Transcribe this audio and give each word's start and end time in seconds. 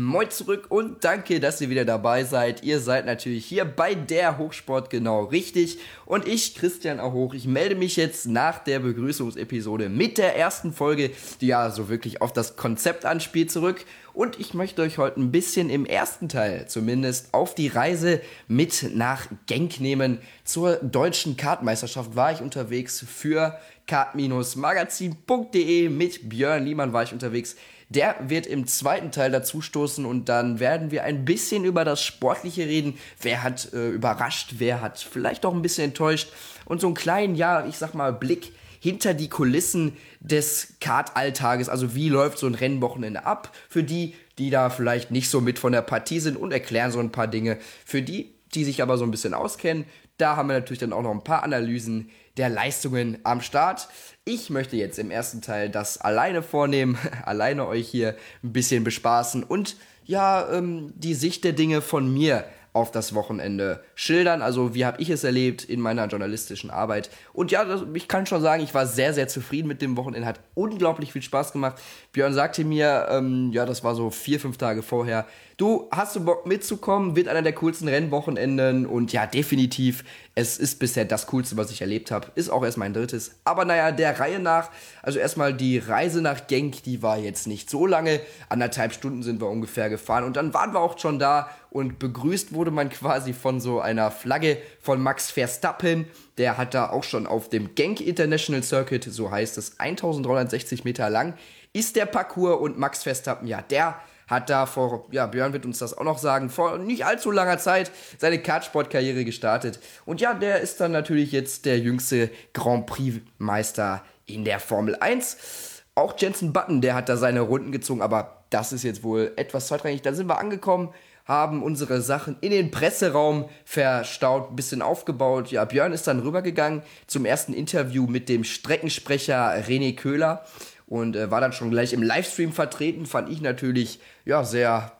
Moin 0.00 0.30
zurück 0.30 0.66
und 0.68 1.02
danke, 1.02 1.40
dass 1.40 1.60
ihr 1.60 1.70
wieder 1.70 1.84
dabei 1.84 2.22
seid. 2.22 2.62
Ihr 2.62 2.78
seid 2.78 3.04
natürlich 3.04 3.44
hier 3.44 3.64
bei 3.64 3.96
der 3.96 4.38
Hochsport 4.38 4.90
genau 4.90 5.24
richtig. 5.24 5.80
Und 6.06 6.28
ich, 6.28 6.54
Christian 6.54 7.00
Ahoch, 7.00 7.34
ich 7.34 7.48
melde 7.48 7.74
mich 7.74 7.96
jetzt 7.96 8.28
nach 8.28 8.60
der 8.60 8.78
Begrüßungsepisode 8.78 9.88
mit 9.88 10.16
der 10.16 10.36
ersten 10.36 10.72
Folge, 10.72 11.10
die 11.40 11.48
ja 11.48 11.72
so 11.72 11.88
wirklich 11.88 12.22
auf 12.22 12.32
das 12.32 12.54
Konzept 12.54 13.04
anspielt, 13.04 13.50
zurück. 13.50 13.84
Und 14.12 14.38
ich 14.38 14.54
möchte 14.54 14.82
euch 14.82 14.98
heute 14.98 15.20
ein 15.20 15.32
bisschen 15.32 15.68
im 15.68 15.84
ersten 15.84 16.28
Teil 16.28 16.68
zumindest 16.68 17.34
auf 17.34 17.56
die 17.56 17.66
Reise 17.66 18.20
mit 18.46 18.94
nach 18.94 19.26
Genk 19.46 19.80
nehmen. 19.80 20.18
Zur 20.44 20.76
deutschen 20.76 21.36
Kartmeisterschaft 21.36 22.14
war 22.14 22.30
ich 22.30 22.40
unterwegs 22.40 23.04
für 23.04 23.58
kart-magazin.de 23.88 25.88
mit 25.88 26.28
Björn 26.28 26.64
Liemann 26.64 26.92
war 26.92 27.02
ich 27.02 27.12
unterwegs. 27.12 27.56
Der 27.90 28.16
wird 28.20 28.46
im 28.46 28.66
zweiten 28.66 29.12
Teil 29.12 29.30
dazu 29.30 29.62
stoßen 29.62 30.04
und 30.04 30.28
dann 30.28 30.60
werden 30.60 30.90
wir 30.90 31.04
ein 31.04 31.24
bisschen 31.24 31.64
über 31.64 31.84
das 31.84 32.02
Sportliche 32.02 32.66
reden. 32.66 32.98
Wer 33.20 33.42
hat 33.42 33.72
äh, 33.72 33.88
überrascht, 33.88 34.56
wer 34.58 34.82
hat 34.82 34.98
vielleicht 34.98 35.46
auch 35.46 35.54
ein 35.54 35.62
bisschen 35.62 35.84
enttäuscht 35.84 36.30
und 36.66 36.80
so 36.80 36.86
einen 36.86 36.94
kleinen, 36.94 37.34
ja, 37.34 37.66
ich 37.66 37.78
sag 37.78 37.94
mal, 37.94 38.12
Blick 38.12 38.52
hinter 38.80 39.14
die 39.14 39.28
Kulissen 39.28 39.96
des 40.20 40.74
Kart-Alltages. 40.80 41.68
Also 41.68 41.94
wie 41.94 42.08
läuft 42.08 42.38
so 42.38 42.46
ein 42.46 42.54
Rennwochenende 42.54 43.26
ab? 43.26 43.54
Für 43.68 43.82
die, 43.82 44.14
die 44.38 44.50
da 44.50 44.70
vielleicht 44.70 45.10
nicht 45.10 45.30
so 45.30 45.40
mit 45.40 45.58
von 45.58 45.72
der 45.72 45.82
Partie 45.82 46.20
sind 46.20 46.36
und 46.36 46.52
erklären 46.52 46.92
so 46.92 47.00
ein 47.00 47.10
paar 47.10 47.26
Dinge. 47.26 47.58
Für 47.84 48.02
die, 48.02 48.34
die 48.54 48.64
sich 48.64 48.82
aber 48.82 48.98
so 48.98 49.04
ein 49.04 49.10
bisschen 49.10 49.34
auskennen, 49.34 49.84
da 50.18 50.36
haben 50.36 50.48
wir 50.48 50.54
natürlich 50.54 50.80
dann 50.80 50.92
auch 50.92 51.02
noch 51.02 51.12
ein 51.12 51.24
paar 51.24 51.42
Analysen 51.42 52.10
der 52.38 52.48
Leistungen 52.48 53.18
am 53.24 53.40
Start. 53.40 53.88
Ich 54.24 54.48
möchte 54.48 54.76
jetzt 54.76 54.98
im 54.98 55.10
ersten 55.10 55.42
Teil 55.42 55.68
das 55.68 55.98
alleine 55.98 56.42
vornehmen, 56.42 56.96
alleine 57.24 57.66
euch 57.66 57.88
hier 57.88 58.16
ein 58.42 58.52
bisschen 58.52 58.84
bespaßen 58.84 59.42
und 59.42 59.76
ja, 60.04 60.50
ähm, 60.50 60.94
die 60.96 61.12
Sicht 61.12 61.44
der 61.44 61.52
Dinge 61.52 61.82
von 61.82 62.10
mir 62.10 62.44
auf 62.78 62.90
das 62.92 63.14
Wochenende 63.14 63.82
schildern. 63.94 64.40
Also 64.40 64.74
wie 64.74 64.84
habe 64.84 65.00
ich 65.02 65.10
es 65.10 65.24
erlebt 65.24 65.64
in 65.64 65.80
meiner 65.80 66.06
journalistischen 66.06 66.70
Arbeit. 66.70 67.10
Und 67.32 67.50
ja, 67.50 67.64
das, 67.64 67.82
ich 67.94 68.08
kann 68.08 68.26
schon 68.26 68.40
sagen, 68.40 68.62
ich 68.62 68.72
war 68.72 68.86
sehr, 68.86 69.12
sehr 69.12 69.28
zufrieden 69.28 69.68
mit 69.68 69.82
dem 69.82 69.96
Wochenende. 69.96 70.26
Hat 70.26 70.40
unglaublich 70.54 71.12
viel 71.12 71.22
Spaß 71.22 71.52
gemacht. 71.52 71.80
Björn 72.12 72.34
sagte 72.34 72.64
mir, 72.64 73.08
ähm, 73.10 73.50
ja, 73.52 73.66
das 73.66 73.82
war 73.84 73.94
so 73.94 74.10
vier, 74.10 74.38
fünf 74.38 74.58
Tage 74.58 74.82
vorher, 74.82 75.26
du, 75.56 75.88
hast 75.90 76.14
du 76.16 76.24
Bock 76.24 76.46
mitzukommen? 76.46 77.16
Wird 77.16 77.28
einer 77.28 77.42
der 77.42 77.54
coolsten 77.54 77.88
Rennwochenenden. 77.88 78.86
Und 78.86 79.12
ja, 79.12 79.26
definitiv, 79.26 80.04
es 80.38 80.56
ist 80.56 80.78
bisher 80.78 81.04
das 81.04 81.26
Coolste, 81.26 81.56
was 81.56 81.72
ich 81.72 81.80
erlebt 81.80 82.12
habe. 82.12 82.28
Ist 82.36 82.48
auch 82.48 82.64
erst 82.64 82.76
mein 82.76 82.94
drittes. 82.94 83.32
Aber 83.42 83.64
naja, 83.64 83.90
der 83.90 84.20
Reihe 84.20 84.38
nach, 84.38 84.70
also 85.02 85.18
erstmal 85.18 85.52
die 85.52 85.78
Reise 85.78 86.22
nach 86.22 86.46
Genk, 86.46 86.84
die 86.84 87.02
war 87.02 87.18
jetzt 87.18 87.48
nicht 87.48 87.68
so 87.68 87.86
lange. 87.86 88.20
Anderthalb 88.48 88.92
Stunden 88.92 89.24
sind 89.24 89.40
wir 89.40 89.48
ungefähr 89.48 89.90
gefahren. 89.90 90.22
Und 90.22 90.36
dann 90.36 90.54
waren 90.54 90.72
wir 90.74 90.78
auch 90.78 90.96
schon 90.96 91.18
da 91.18 91.50
und 91.70 91.98
begrüßt 91.98 92.54
wurde 92.54 92.70
man 92.70 92.88
quasi 92.88 93.32
von 93.32 93.60
so 93.60 93.80
einer 93.80 94.12
Flagge 94.12 94.58
von 94.80 95.02
Max 95.02 95.32
Verstappen. 95.32 96.06
Der 96.36 96.56
hat 96.56 96.72
da 96.72 96.88
auch 96.90 97.02
schon 97.02 97.26
auf 97.26 97.48
dem 97.48 97.74
Genk 97.74 98.00
International 98.00 98.62
Circuit, 98.62 99.02
so 99.02 99.32
heißt 99.32 99.58
es, 99.58 99.80
1360 99.80 100.84
Meter 100.84 101.10
lang, 101.10 101.34
ist 101.72 101.96
der 101.96 102.06
Parcours 102.06 102.60
und 102.60 102.78
Max 102.78 103.02
Verstappen, 103.02 103.48
ja, 103.48 103.60
der 103.60 103.96
hat 104.28 104.50
da 104.50 104.66
vor, 104.66 105.06
ja, 105.10 105.26
Björn 105.26 105.52
wird 105.52 105.66
uns 105.66 105.78
das 105.78 105.96
auch 105.96 106.04
noch 106.04 106.18
sagen, 106.18 106.50
vor 106.50 106.78
nicht 106.78 107.04
allzu 107.04 107.30
langer 107.30 107.58
Zeit 107.58 107.90
seine 108.18 108.40
Kartsportkarriere 108.40 109.24
gestartet. 109.24 109.80
Und 110.04 110.20
ja, 110.20 110.34
der 110.34 110.60
ist 110.60 110.80
dann 110.80 110.92
natürlich 110.92 111.32
jetzt 111.32 111.64
der 111.64 111.78
jüngste 111.78 112.30
Grand 112.52 112.86
Prix-Meister 112.86 114.04
in 114.26 114.44
der 114.44 114.60
Formel 114.60 114.96
1. 114.96 115.82
Auch 115.94 116.14
Jensen 116.16 116.52
Button, 116.52 116.80
der 116.80 116.94
hat 116.94 117.08
da 117.08 117.16
seine 117.16 117.40
Runden 117.40 117.72
gezogen, 117.72 118.02
aber 118.02 118.44
das 118.50 118.72
ist 118.72 118.84
jetzt 118.84 119.02
wohl 119.02 119.32
etwas 119.36 119.66
zweitrangig. 119.66 120.02
Da 120.02 120.12
sind 120.12 120.28
wir 120.28 120.38
angekommen 120.38 120.90
haben 121.28 121.62
unsere 121.62 122.00
Sachen 122.00 122.36
in 122.40 122.50
den 122.50 122.70
Presseraum 122.70 123.50
verstaut, 123.66 124.50
ein 124.50 124.56
bisschen 124.56 124.80
aufgebaut. 124.80 125.50
Ja, 125.50 125.66
Björn 125.66 125.92
ist 125.92 126.06
dann 126.06 126.20
rübergegangen 126.20 126.82
zum 127.06 127.26
ersten 127.26 127.52
Interview 127.52 128.06
mit 128.06 128.30
dem 128.30 128.44
Streckensprecher 128.44 129.62
René 129.68 129.94
Köhler 129.94 130.46
und 130.88 131.16
äh, 131.16 131.30
war 131.30 131.40
dann 131.40 131.52
schon 131.52 131.70
gleich 131.70 131.92
im 131.92 132.02
Livestream 132.02 132.52
vertreten. 132.52 133.06
Fand 133.06 133.30
ich 133.30 133.40
natürlich 133.40 134.00
ja 134.24 134.44
sehr 134.44 134.92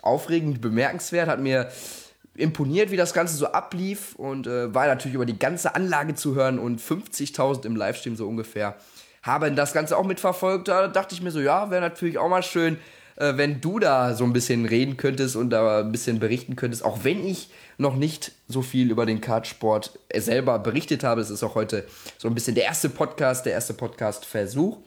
aufregend, 0.00 0.60
bemerkenswert, 0.60 1.28
hat 1.28 1.40
mir 1.40 1.70
imponiert, 2.34 2.90
wie 2.90 2.96
das 2.96 3.12
Ganze 3.12 3.36
so 3.36 3.48
ablief 3.48 4.14
und 4.16 4.46
äh, 4.46 4.74
war 4.74 4.86
natürlich 4.86 5.14
über 5.14 5.26
die 5.26 5.38
ganze 5.38 5.74
Anlage 5.74 6.14
zu 6.14 6.34
hören 6.34 6.58
und 6.58 6.80
50.000 6.80 7.66
im 7.66 7.76
Livestream 7.76 8.16
so 8.16 8.26
ungefähr. 8.26 8.76
Haben 9.22 9.54
das 9.54 9.72
Ganze 9.72 9.96
auch 9.96 10.04
mitverfolgt. 10.04 10.68
Da 10.68 10.88
dachte 10.88 11.14
ich 11.14 11.22
mir 11.22 11.30
so, 11.30 11.40
ja, 11.40 11.70
wäre 11.70 11.82
natürlich 11.82 12.18
auch 12.18 12.28
mal 12.28 12.42
schön, 12.42 12.78
äh, 13.16 13.36
wenn 13.36 13.60
du 13.60 13.78
da 13.78 14.14
so 14.14 14.24
ein 14.24 14.32
bisschen 14.32 14.64
reden 14.64 14.96
könntest 14.96 15.36
und 15.36 15.50
da 15.50 15.80
ein 15.80 15.92
bisschen 15.92 16.20
berichten 16.20 16.56
könntest, 16.56 16.84
auch 16.84 17.04
wenn 17.04 17.24
ich 17.26 17.50
noch 17.76 17.96
nicht 17.96 18.32
so 18.48 18.62
viel 18.62 18.90
über 18.90 19.06
den 19.06 19.20
Kartsport 19.20 19.98
selber 20.14 20.58
berichtet 20.58 21.04
habe. 21.04 21.20
Es 21.20 21.30
ist 21.30 21.42
auch 21.42 21.54
heute 21.54 21.84
so 22.16 22.28
ein 22.28 22.34
bisschen 22.34 22.54
der 22.54 22.64
erste 22.64 22.88
Podcast, 22.88 23.44
der 23.44 23.52
erste 23.52 23.74
Podcast-Versuch. 23.74 24.78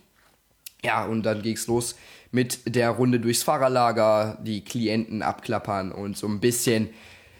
Ja, 0.83 1.05
und 1.05 1.23
dann 1.23 1.41
ging 1.41 1.55
es 1.55 1.67
los 1.67 1.95
mit 2.31 2.75
der 2.75 2.89
Runde 2.89 3.19
durchs 3.19 3.43
Fahrerlager, 3.43 4.37
die 4.43 4.63
Klienten 4.63 5.21
abklappern 5.21 5.91
und 5.91 6.17
so 6.17 6.27
ein 6.27 6.41
bisschen, 6.41 6.89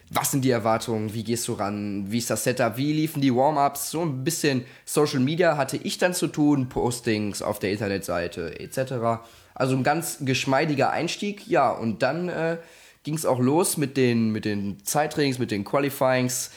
was 0.10 0.32
sind 0.32 0.46
die 0.46 0.52
Erwartungen, 0.52 1.14
wie 1.14 1.24
gehst 1.24 1.48
du 1.48 1.54
ran, 1.54 2.06
wie 2.10 2.20
ist 2.20 2.30
das 2.30 2.46
Setup, 2.46 2.78
wie 2.78 2.94
liefen 2.94 3.22
die 3.22 3.36
Warm-ups, 3.36 3.92
so 3.92 4.02
ein 4.02 4.24
bisschen 4.24 4.64
Social 4.86 5.20
Media 5.20 5.58
hatte 5.58 5.78
ich 5.78 5.98
dann 5.98 6.14
zu 6.14 6.28
tun, 6.28 6.70
Postings 6.70 7.42
auf 7.42 7.60
der 7.60 7.72
Internetseite 7.72 8.60
etc. 8.60 9.26
Also 9.54 9.76
ein 9.76 9.84
ganz 9.84 10.20
geschmeidiger 10.22 10.92
Einstieg, 10.92 11.46
ja, 11.46 11.72
und 11.72 12.02
dann 12.02 12.30
äh, 12.30 12.58
ging 13.04 13.16
es 13.16 13.26
auch 13.26 13.40
los 13.40 13.78
mit 13.78 13.98
den, 13.98 14.32
mit 14.32 14.46
den 14.46 14.84
Zeittrainings, 14.84 15.40
mit 15.40 15.52
den 15.52 15.66
Qualifyings. 15.66 16.52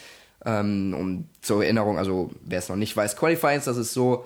Ähm, 0.45 0.95
um 0.97 1.25
zur 1.41 1.65
Erinnerung, 1.65 1.97
also 1.97 2.31
wer 2.45 2.59
es 2.59 2.69
noch 2.69 2.77
nicht 2.77 2.95
weiß, 2.95 3.17
Qualifyings, 3.17 3.65
das 3.65 3.75
ist 3.75 3.93
so, 3.93 4.25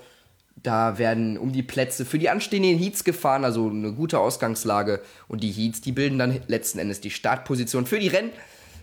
da 0.56 0.98
werden 0.98 1.38
um 1.38 1.52
die 1.52 1.64
Plätze 1.64 2.06
für 2.06 2.20
die 2.20 2.30
anstehenden 2.30 2.78
Heats 2.78 3.04
gefahren, 3.04 3.44
also 3.44 3.70
eine 3.70 3.94
gute 3.94 4.20
Ausgangslage. 4.20 5.02
Und 5.28 5.44
die 5.44 5.52
Heats, 5.52 5.82
die 5.82 5.92
bilden 5.92 6.20
dann 6.20 6.40
letzten 6.48 6.80
Endes 6.80 7.02
die 7.02 7.10
Startposition 7.10 7.86
für 7.86 8.00
die 8.00 8.08
Rennen. 8.08 8.32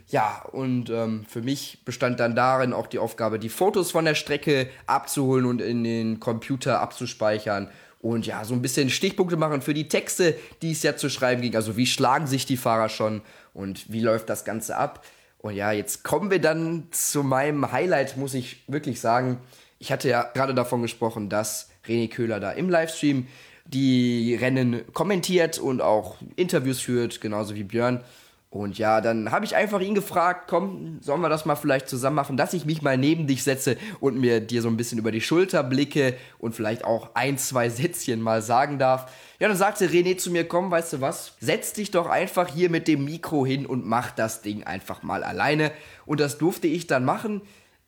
Ja, 0.08 0.42
und 0.50 0.90
ähm, 0.90 1.24
für 1.28 1.40
mich 1.40 1.82
bestand 1.84 2.18
dann 2.18 2.34
darin 2.34 2.72
auch 2.72 2.88
die 2.88 2.98
Aufgabe, 2.98 3.38
die 3.38 3.48
Fotos 3.48 3.92
von 3.92 4.04
der 4.04 4.16
Strecke 4.16 4.68
abzuholen 4.86 5.46
und 5.46 5.60
in 5.60 5.84
den 5.84 6.18
Computer 6.18 6.80
abzuspeichern 6.80 7.68
und 8.00 8.26
ja, 8.26 8.44
so 8.44 8.54
ein 8.54 8.62
bisschen 8.62 8.90
Stichpunkte 8.90 9.36
machen 9.36 9.62
für 9.62 9.74
die 9.74 9.86
Texte, 9.86 10.34
die 10.62 10.72
es 10.72 10.82
ja 10.82 10.96
zu 10.96 11.10
schreiben 11.10 11.42
ging. 11.42 11.54
Also 11.54 11.76
wie 11.76 11.86
schlagen 11.86 12.26
sich 12.26 12.46
die 12.46 12.56
Fahrer 12.56 12.88
schon 12.88 13.20
und 13.54 13.92
wie 13.92 14.00
läuft 14.00 14.28
das 14.28 14.44
Ganze 14.44 14.76
ab? 14.76 15.04
Und 15.38 15.54
ja, 15.54 15.70
jetzt 15.72 16.02
kommen 16.02 16.30
wir 16.30 16.40
dann 16.40 16.88
zu 16.90 17.22
meinem 17.22 17.70
Highlight, 17.72 18.16
muss 18.16 18.34
ich 18.34 18.64
wirklich 18.68 19.00
sagen. 19.00 19.38
Ich 19.82 19.90
hatte 19.90 20.10
ja 20.10 20.24
gerade 20.34 20.54
davon 20.54 20.82
gesprochen, 20.82 21.30
dass 21.30 21.70
René 21.86 22.10
Köhler 22.10 22.38
da 22.38 22.52
im 22.52 22.68
Livestream 22.68 23.26
die 23.64 24.34
Rennen 24.34 24.82
kommentiert 24.92 25.58
und 25.58 25.80
auch 25.80 26.16
Interviews 26.36 26.80
führt, 26.80 27.22
genauso 27.22 27.54
wie 27.54 27.64
Björn. 27.64 28.04
Und 28.50 28.76
ja, 28.78 29.00
dann 29.00 29.30
habe 29.30 29.46
ich 29.46 29.56
einfach 29.56 29.80
ihn 29.80 29.94
gefragt, 29.94 30.48
komm, 30.48 30.98
sollen 31.00 31.22
wir 31.22 31.30
das 31.30 31.46
mal 31.46 31.54
vielleicht 31.54 31.88
zusammen 31.88 32.16
machen, 32.16 32.36
dass 32.36 32.52
ich 32.52 32.66
mich 32.66 32.82
mal 32.82 32.98
neben 32.98 33.26
dich 33.26 33.42
setze 33.42 33.78
und 34.00 34.18
mir 34.18 34.40
dir 34.40 34.60
so 34.60 34.68
ein 34.68 34.76
bisschen 34.76 34.98
über 34.98 35.12
die 35.12 35.20
Schulter 35.22 35.62
blicke 35.62 36.14
und 36.38 36.54
vielleicht 36.54 36.84
auch 36.84 37.14
ein, 37.14 37.38
zwei 37.38 37.70
Sätzchen 37.70 38.20
mal 38.20 38.42
sagen 38.42 38.78
darf. 38.78 39.10
Ja, 39.38 39.48
dann 39.48 39.56
sagte 39.56 39.86
René 39.86 40.18
zu 40.18 40.30
mir, 40.30 40.46
komm, 40.46 40.70
weißt 40.70 40.94
du 40.94 41.00
was, 41.00 41.36
setz 41.38 41.72
dich 41.72 41.90
doch 41.90 42.06
einfach 42.06 42.52
hier 42.52 42.68
mit 42.68 42.86
dem 42.86 43.04
Mikro 43.04 43.46
hin 43.46 43.64
und 43.64 43.86
mach 43.86 44.10
das 44.10 44.42
Ding 44.42 44.64
einfach 44.64 45.04
mal 45.04 45.22
alleine. 45.22 45.70
Und 46.04 46.20
das 46.20 46.36
durfte 46.36 46.66
ich 46.66 46.88
dann 46.88 47.04
machen. 47.04 47.40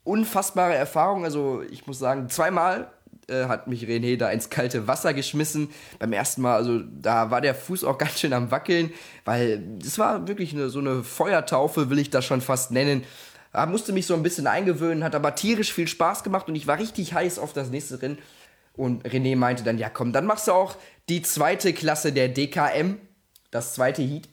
Unfassbare 0.05 0.75
Erfahrung, 0.75 1.25
also 1.25 1.63
ich 1.71 1.87
muss 1.87 1.99
sagen, 1.99 2.29
zweimal 2.29 2.91
äh, 3.29 3.45
hat 3.47 3.69
mich 3.69 3.85
René 3.85 4.17
da 4.17 4.31
ins 4.31 4.51
kalte 4.51 4.87
Wasser 4.89 5.15
geschmissen. 5.15 5.71
Beim 5.99 6.13
ersten 6.13 6.43
Mal, 6.43 6.57
also 6.57 6.81
da 6.81 7.31
war 7.31 7.41
der 7.41 7.55
Fuß 7.55 7.85
auch 7.85 7.99
ganz 7.99 8.21
schön 8.21 8.33
am 8.33 8.51
Wackeln, 8.51 8.93
weil 9.25 9.63
es 9.81 9.99
war 9.99 10.27
wirklich 10.29 10.53
eine, 10.53 10.71
so 10.71 10.81
eine 10.81 11.05
Feuertaufe, 11.05 11.91
will 11.91 11.99
ich 11.99 12.11
das 12.11 12.25
schon 12.25 12.41
fast 12.41 12.71
nennen. 12.71 13.05
Da 13.53 13.67
musste 13.67 13.93
mich 13.93 14.07
so 14.07 14.15
ein 14.15 14.23
bisschen 14.23 14.47
eingewöhnen, 14.47 15.05
hat 15.05 15.15
aber 15.15 15.35
tierisch 15.35 15.73
viel 15.73 15.87
Spaß 15.87 16.25
gemacht 16.25 16.49
und 16.49 16.57
ich 16.57 16.67
war 16.67 16.79
richtig 16.79 17.13
heiß 17.13 17.39
auf 17.39 17.53
das 17.53 17.71
nächste 17.71 18.01
Rennen. 18.01 18.19
Und 18.75 19.05
René 19.05 19.37
meinte 19.37 19.63
dann, 19.63 19.79
ja 19.79 19.91
komm, 19.91 20.13
dann 20.13 20.25
machst 20.25 20.49
du 20.49 20.53
auch 20.53 20.77
die 21.09 21.23
zweite 21.23 21.75
Klasse 21.75 22.13
der 22.13 22.29
DKM, 22.29 22.97
das 23.51 23.75
zweite 23.75 24.03
Heat. 24.03 24.29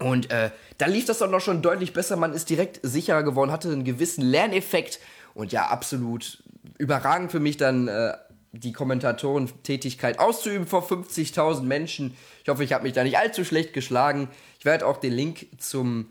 Und 0.00 0.30
äh, 0.30 0.50
da 0.78 0.86
lief 0.86 1.04
das 1.04 1.18
dann 1.18 1.30
noch 1.30 1.40
schon 1.40 1.62
deutlich 1.62 1.92
besser. 1.92 2.16
Man 2.16 2.32
ist 2.32 2.48
direkt 2.50 2.80
sicherer 2.82 3.22
geworden, 3.22 3.52
hatte 3.52 3.70
einen 3.70 3.84
gewissen 3.84 4.22
Lerneffekt. 4.22 4.98
Und 5.34 5.52
ja, 5.52 5.66
absolut 5.66 6.42
überragend 6.78 7.30
für 7.30 7.40
mich 7.40 7.58
dann 7.58 7.86
äh, 7.86 8.14
die 8.52 8.72
Kommentatorentätigkeit 8.72 10.18
auszuüben 10.18 10.66
vor 10.66 10.82
50.000 10.82 11.62
Menschen. 11.62 12.16
Ich 12.42 12.48
hoffe, 12.48 12.64
ich 12.64 12.72
habe 12.72 12.84
mich 12.84 12.94
da 12.94 13.04
nicht 13.04 13.18
allzu 13.18 13.44
schlecht 13.44 13.72
geschlagen. 13.72 14.28
Ich 14.58 14.64
werde 14.64 14.86
auch 14.86 14.96
den 14.96 15.12
Link 15.12 15.46
zum, 15.58 16.10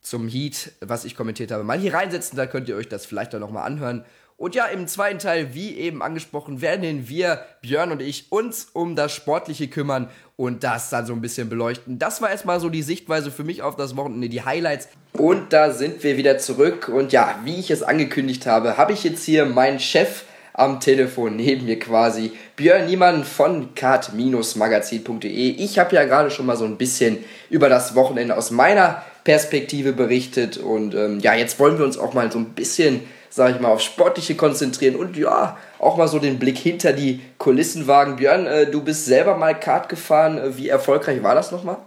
zum 0.00 0.28
Heat, 0.28 0.72
was 0.80 1.04
ich 1.04 1.16
kommentiert 1.16 1.50
habe, 1.50 1.64
mal 1.64 1.78
hier 1.78 1.92
reinsetzen. 1.92 2.36
Da 2.36 2.46
könnt 2.46 2.68
ihr 2.68 2.76
euch 2.76 2.88
das 2.88 3.04
vielleicht 3.04 3.34
dann 3.34 3.40
nochmal 3.40 3.66
anhören. 3.66 4.04
Und 4.36 4.56
ja, 4.56 4.66
im 4.66 4.88
zweiten 4.88 5.20
Teil, 5.20 5.54
wie 5.54 5.76
eben 5.76 6.02
angesprochen, 6.02 6.60
werden 6.60 7.08
wir, 7.08 7.44
Björn 7.62 7.92
und 7.92 8.02
ich, 8.02 8.32
uns 8.32 8.68
um 8.72 8.96
das 8.96 9.12
Sportliche 9.12 9.68
kümmern 9.68 10.10
und 10.36 10.64
das 10.64 10.90
dann 10.90 11.06
so 11.06 11.12
ein 11.12 11.20
bisschen 11.20 11.48
beleuchten. 11.48 12.00
Das 12.00 12.20
war 12.20 12.30
erstmal 12.30 12.58
so 12.58 12.68
die 12.68 12.82
Sichtweise 12.82 13.30
für 13.30 13.44
mich 13.44 13.62
auf 13.62 13.76
das 13.76 13.96
Wochenende, 13.96 14.28
die 14.28 14.44
Highlights. 14.44 14.88
Und 15.12 15.52
da 15.52 15.70
sind 15.70 16.02
wir 16.02 16.16
wieder 16.16 16.38
zurück. 16.38 16.88
Und 16.88 17.12
ja, 17.12 17.38
wie 17.44 17.60
ich 17.60 17.70
es 17.70 17.84
angekündigt 17.84 18.44
habe, 18.46 18.76
habe 18.76 18.92
ich 18.92 19.04
jetzt 19.04 19.24
hier 19.24 19.46
meinen 19.46 19.78
Chef 19.78 20.24
am 20.52 20.80
Telefon 20.80 21.36
neben 21.36 21.66
mir 21.66 21.78
quasi, 21.78 22.32
Björn 22.56 22.86
Niemann 22.86 23.24
von 23.24 23.74
kart-magazin.de. 23.74 25.50
Ich 25.50 25.78
habe 25.78 25.94
ja 25.94 26.04
gerade 26.04 26.30
schon 26.30 26.46
mal 26.46 26.56
so 26.56 26.64
ein 26.64 26.76
bisschen 26.76 27.18
über 27.50 27.68
das 27.68 27.94
Wochenende 27.96 28.36
aus 28.36 28.50
meiner 28.50 29.04
Perspektive 29.24 29.92
berichtet 29.92 30.56
und 30.58 30.94
ähm, 30.94 31.18
ja, 31.20 31.34
jetzt 31.34 31.58
wollen 31.58 31.78
wir 31.78 31.84
uns 31.84 31.98
auch 31.98 32.14
mal 32.14 32.30
so 32.30 32.38
ein 32.38 32.50
bisschen 32.50 33.00
sage 33.34 33.54
ich 33.54 33.60
mal, 33.60 33.72
auf 33.72 33.80
Sportliche 33.80 34.36
konzentrieren 34.36 34.94
und 34.94 35.16
ja, 35.16 35.56
auch 35.80 35.96
mal 35.96 36.06
so 36.06 36.20
den 36.20 36.38
Blick 36.38 36.56
hinter 36.56 36.92
die 36.92 37.20
Kulissen 37.38 37.88
wagen. 37.88 38.14
Björn, 38.14 38.46
äh, 38.46 38.66
du 38.66 38.80
bist 38.80 39.06
selber 39.06 39.36
mal 39.36 39.58
Kart 39.58 39.88
gefahren. 39.88 40.38
Äh, 40.38 40.56
wie 40.56 40.68
erfolgreich 40.68 41.20
war 41.20 41.34
das 41.34 41.50
nochmal? 41.50 41.78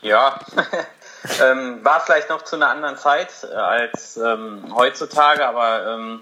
Ja, 0.00 0.38
ähm, 1.44 1.84
war 1.84 2.00
vielleicht 2.00 2.30
noch 2.30 2.42
zu 2.42 2.54
einer 2.54 2.70
anderen 2.70 2.96
Zeit 2.96 3.30
äh, 3.42 3.52
als 3.52 4.16
ähm, 4.16 4.72
heutzutage, 4.76 5.44
aber 5.44 5.88
ähm, 5.88 6.20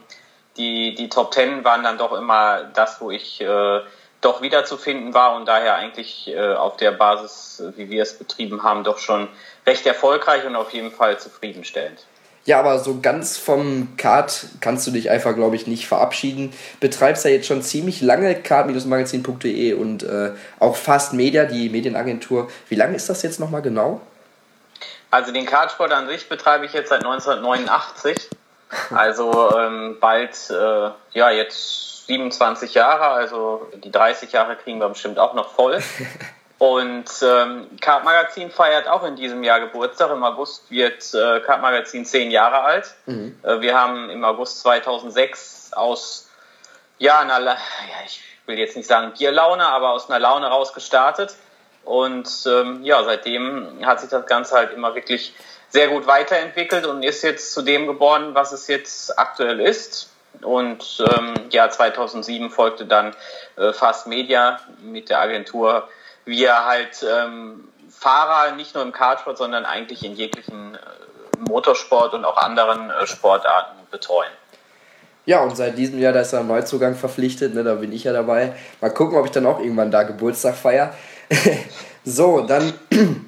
die, 0.57 0.95
die 0.95 1.11
Top 1.11 1.31
Ten 1.31 1.63
waren 1.65 1.83
dann 1.83 1.99
doch 1.99 2.15
immer 2.15 2.65
das, 2.73 3.03
wo 3.03 3.11
ich 3.11 3.43
äh, 3.43 3.81
doch 4.23 4.41
wiederzufinden 4.41 5.13
war 5.13 5.35
und 5.35 5.47
daher 5.47 5.75
eigentlich 5.75 6.29
äh, 6.29 6.55
auf 6.55 6.79
der 6.79 6.93
Basis, 6.93 7.63
wie 7.77 7.91
wir 7.91 8.03
es 8.03 8.17
betrieben 8.17 8.63
haben, 8.63 8.83
doch 8.83 8.97
schon 8.97 9.29
recht 9.67 9.85
erfolgreich 9.85 10.47
und 10.47 10.57
auf 10.57 10.71
jeden 10.71 10.91
Fall 10.91 11.19
zufriedenstellend. 11.19 12.07
Ja, 12.51 12.59
aber 12.59 12.81
so 12.81 12.99
ganz 13.01 13.39
vom 13.39 13.97
Kart 13.97 14.47
kannst 14.61 14.85
du 14.85 14.91
dich 14.91 15.09
einfach, 15.09 15.37
glaube 15.37 15.55
ich, 15.55 15.69
nicht 15.69 15.87
verabschieden. 15.87 16.53
Betreibst 16.81 17.25
ja 17.25 17.31
jetzt 17.31 17.47
schon 17.47 17.63
ziemlich 17.63 18.03
lange 18.03 18.35
kart-magazin.de 18.35 19.75
und 19.75 20.03
äh, 20.03 20.33
auch 20.59 20.75
Fast 20.75 21.13
Media, 21.13 21.45
die 21.45 21.69
Medienagentur. 21.69 22.51
Wie 22.69 22.75
lange 22.75 22.97
ist 22.97 23.09
das 23.09 23.23
jetzt 23.23 23.39
nochmal 23.39 23.63
genau? 23.63 24.01
Also 25.13 25.31
den 25.33 25.47
Kartsport 25.47 25.93
an 25.93 26.09
sich 26.09 26.29
betreibe 26.29 26.67
ich 26.67 26.73
jetzt 26.73 26.89
seit 26.89 27.05
1989. 27.05 28.17
Also 28.93 29.57
ähm, 29.57 29.99
bald, 30.01 30.51
äh, 30.51 30.91
ja, 31.13 31.31
jetzt 31.31 32.09
27 32.09 32.75
Jahre, 32.75 33.11
also 33.11 33.71
die 33.85 33.93
30 33.93 34.33
Jahre 34.33 34.57
kriegen 34.57 34.81
wir 34.81 34.89
bestimmt 34.89 35.21
auch 35.21 35.35
noch 35.35 35.55
voll. 35.55 35.79
Und 36.61 37.07
ähm, 37.23 37.69
Card 37.81 38.05
Magazin 38.05 38.51
feiert 38.51 38.87
auch 38.87 39.03
in 39.05 39.17
diesem 39.17 39.43
Jahr 39.43 39.61
Geburtstag. 39.61 40.11
Im 40.11 40.23
August 40.23 40.71
wird 40.71 41.15
äh, 41.15 41.41
Card 41.41 41.63
Magazin 41.63 42.05
zehn 42.05 42.31
Jahre 42.31 42.61
alt. 42.61 42.95
Mhm. 43.07 43.35
Äh, 43.43 43.63
wir 43.63 43.75
haben 43.75 44.11
im 44.11 44.23
August 44.23 44.61
2006 44.61 45.71
aus, 45.73 46.29
ja, 46.99 47.21
einer, 47.21 47.41
ja, 47.41 47.57
ich 48.05 48.21
will 48.45 48.59
jetzt 48.59 48.77
nicht 48.77 48.87
sagen 48.87 49.15
Bierlaune, 49.17 49.67
aber 49.67 49.93
aus 49.93 50.11
einer 50.11 50.19
Laune 50.19 50.49
raus 50.49 50.75
gestartet. 50.75 51.35
Und 51.87 52.29
ähm, 52.47 52.85
ja, 52.85 53.05
seitdem 53.05 53.79
hat 53.87 54.03
sich 54.03 54.11
das 54.11 54.27
Ganze 54.27 54.55
halt 54.55 54.75
immer 54.75 54.95
wirklich 54.95 55.33
sehr 55.71 55.89
gut 55.89 56.07
weiterentwickelt 56.07 56.85
und 56.85 57.03
ist 57.03 57.23
jetzt 57.23 57.55
zu 57.55 57.63
dem 57.63 57.87
geworden, 57.87 58.35
was 58.35 58.53
es 58.53 58.67
jetzt 58.67 59.19
aktuell 59.19 59.61
ist. 59.61 60.11
Und 60.43 61.03
ähm, 61.11 61.33
ja, 61.49 61.71
2007 61.71 62.51
folgte 62.51 62.85
dann 62.85 63.17
äh, 63.57 63.73
Fast 63.73 64.07
Media 64.07 64.61
mit 64.83 65.09
der 65.09 65.23
Agentur 65.23 65.89
wir 66.25 66.65
halt 66.65 67.05
ähm, 67.09 67.69
Fahrer 67.91 68.55
nicht 68.55 68.75
nur 68.75 68.85
im 68.85 68.93
Kartsport, 68.93 69.39
sondern 69.39 69.65
eigentlich 69.65 70.05
in 70.05 70.15
jeglichen 70.15 70.75
äh, 70.75 70.79
Motorsport 71.39 72.15
und 72.15 72.25
auch 72.25 72.37
anderen 72.37 72.91
äh, 72.91 73.07
Sportarten 73.07 73.77
betreuen. 73.91 74.31
Ja, 75.27 75.41
und 75.43 75.57
seit 75.57 75.77
diesem 75.77 75.99
Jahr, 75.99 76.13
da 76.13 76.21
ist 76.21 76.33
er 76.33 76.43
Neuzugang 76.43 76.95
verpflichtet, 76.95 77.55
ne, 77.55 77.63
da 77.63 77.75
bin 77.75 77.93
ich 77.93 78.05
ja 78.05 78.13
dabei. 78.13 78.55
Mal 78.81 78.91
gucken, 78.91 79.19
ob 79.19 79.27
ich 79.27 79.31
dann 79.33 79.47
auch 79.47 79.61
irgendwann 79.61 79.91
da 79.91 80.03
Geburtstag 80.03 80.57
feier. 80.57 80.95
so, 82.05 82.41
dann 82.41 82.73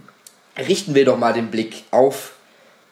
richten 0.59 0.95
wir 0.95 1.05
doch 1.05 1.19
mal 1.19 1.33
den 1.33 1.51
Blick 1.51 1.85
auf 1.91 2.33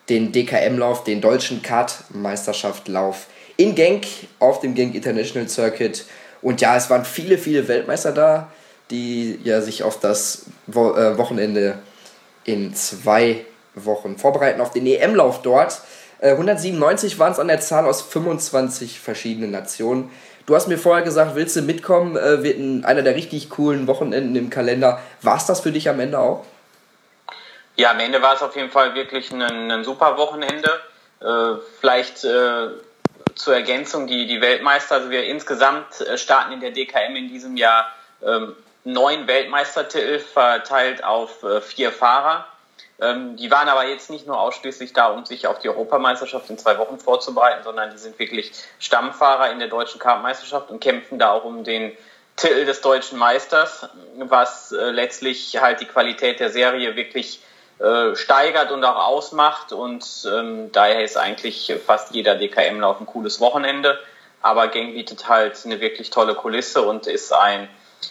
den 0.08 0.32
DKM-Lauf, 0.32 1.04
den 1.04 1.20
deutschen 1.20 1.62
Kartmeisterschaftlauf 1.62 3.26
in 3.56 3.74
Genk 3.74 4.06
auf 4.38 4.60
dem 4.60 4.74
Genk 4.74 4.94
International 4.94 5.48
Circuit. 5.48 6.04
Und 6.42 6.60
ja, 6.60 6.76
es 6.76 6.90
waren 6.90 7.04
viele, 7.04 7.38
viele 7.38 7.68
Weltmeister 7.68 8.12
da 8.12 8.50
die 8.90 9.38
ja 9.44 9.60
sich 9.60 9.82
auf 9.82 10.00
das 10.00 10.46
Wo 10.66 10.94
äh, 10.94 11.16
Wochenende 11.18 11.78
in 12.44 12.74
zwei 12.74 13.44
Wochen 13.74 14.18
vorbereiten, 14.18 14.60
auf 14.60 14.72
den 14.72 14.86
EM-Lauf 14.86 15.42
dort. 15.42 15.80
Äh, 16.20 16.32
197 16.32 17.18
waren 17.18 17.32
es 17.32 17.38
an 17.38 17.48
der 17.48 17.60
Zahl 17.60 17.86
aus 17.86 18.02
25 18.02 19.00
verschiedenen 19.00 19.50
Nationen. 19.50 20.10
Du 20.46 20.54
hast 20.54 20.68
mir 20.68 20.78
vorher 20.78 21.04
gesagt, 21.04 21.34
willst 21.34 21.56
du 21.56 21.62
mitkommen? 21.62 22.16
Äh, 22.16 22.42
wird 22.42 22.58
ein, 22.58 22.84
einer 22.84 23.02
der 23.02 23.14
richtig 23.14 23.50
coolen 23.50 23.86
Wochenenden 23.86 24.34
im 24.36 24.50
Kalender. 24.50 25.00
War 25.22 25.36
es 25.36 25.46
das 25.46 25.60
für 25.60 25.72
dich 25.72 25.88
am 25.88 26.00
Ende 26.00 26.18
auch? 26.18 26.44
Ja, 27.76 27.92
am 27.92 28.00
Ende 28.00 28.20
war 28.20 28.34
es 28.34 28.42
auf 28.42 28.56
jeden 28.56 28.70
Fall 28.70 28.94
wirklich 28.94 29.30
ein, 29.32 29.42
ein 29.42 29.84
super 29.84 30.16
Wochenende. 30.16 30.70
Äh, 31.20 31.60
vielleicht 31.78 32.24
äh, 32.24 32.68
zur 33.34 33.54
Ergänzung 33.54 34.06
die, 34.06 34.26
die 34.26 34.40
Weltmeister. 34.40 34.96
Also 34.96 35.10
wir 35.10 35.24
insgesamt 35.24 36.00
äh, 36.00 36.18
starten 36.18 36.52
in 36.52 36.60
der 36.60 36.72
DKM 36.72 37.16
in 37.16 37.28
diesem 37.28 37.56
Jahr 37.56 37.86
ähm, 38.22 38.56
neun 38.84 39.26
Weltmeistertitel 39.26 40.18
verteilt 40.18 41.04
auf 41.04 41.42
äh, 41.42 41.60
vier 41.60 41.92
Fahrer. 41.92 42.46
Ähm, 43.00 43.36
die 43.36 43.50
waren 43.50 43.68
aber 43.68 43.86
jetzt 43.86 44.10
nicht 44.10 44.26
nur 44.26 44.38
ausschließlich 44.38 44.92
da, 44.92 45.08
um 45.08 45.24
sich 45.24 45.46
auf 45.46 45.58
die 45.58 45.68
Europameisterschaft 45.68 46.50
in 46.50 46.58
zwei 46.58 46.78
Wochen 46.78 46.98
vorzubereiten, 46.98 47.64
sondern 47.64 47.90
die 47.90 47.98
sind 47.98 48.18
wirklich 48.18 48.52
Stammfahrer 48.78 49.50
in 49.50 49.58
der 49.58 49.68
deutschen 49.68 49.98
Kartmeisterschaft 49.98 50.70
und 50.70 50.80
kämpfen 50.80 51.18
da 51.18 51.32
auch 51.32 51.44
um 51.44 51.64
den 51.64 51.96
Titel 52.36 52.64
des 52.64 52.80
deutschen 52.80 53.18
Meisters, 53.18 53.88
was 54.18 54.72
äh, 54.72 54.90
letztlich 54.90 55.60
halt 55.60 55.80
die 55.80 55.86
Qualität 55.86 56.40
der 56.40 56.50
Serie 56.50 56.96
wirklich 56.96 57.42
äh, 57.78 58.14
steigert 58.14 58.70
und 58.70 58.84
auch 58.84 58.96
ausmacht. 58.96 59.72
Und 59.72 60.04
ähm, 60.30 60.70
daher 60.72 61.02
ist 61.02 61.16
eigentlich 61.16 61.74
fast 61.86 62.14
jeder 62.14 62.34
DKM-Lauf 62.36 63.00
ein 63.00 63.06
cooles 63.06 63.40
Wochenende. 63.40 63.98
Aber 64.42 64.68
Gang 64.68 64.94
bietet 64.94 65.28
halt 65.28 65.60
eine 65.64 65.80
wirklich 65.80 66.10
tolle 66.10 66.34
Kulisse 66.34 66.82
und 66.82 67.06
ist 67.06 67.32
ein 67.32 67.68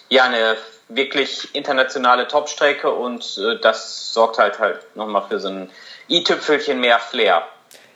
ja, 0.09 0.23
eine 0.25 0.57
wirklich 0.89 1.53
internationale 1.53 2.27
Topstrecke 2.27 2.89
und 2.89 3.37
äh, 3.37 3.59
das 3.61 4.13
sorgt 4.13 4.39
halt 4.39 4.59
halt 4.59 4.79
nochmal 4.95 5.23
für 5.29 5.39
so 5.39 5.49
ein 5.49 5.69
i-Tüpfelchen 6.09 6.79
mehr 6.79 6.99
Flair. 6.99 7.43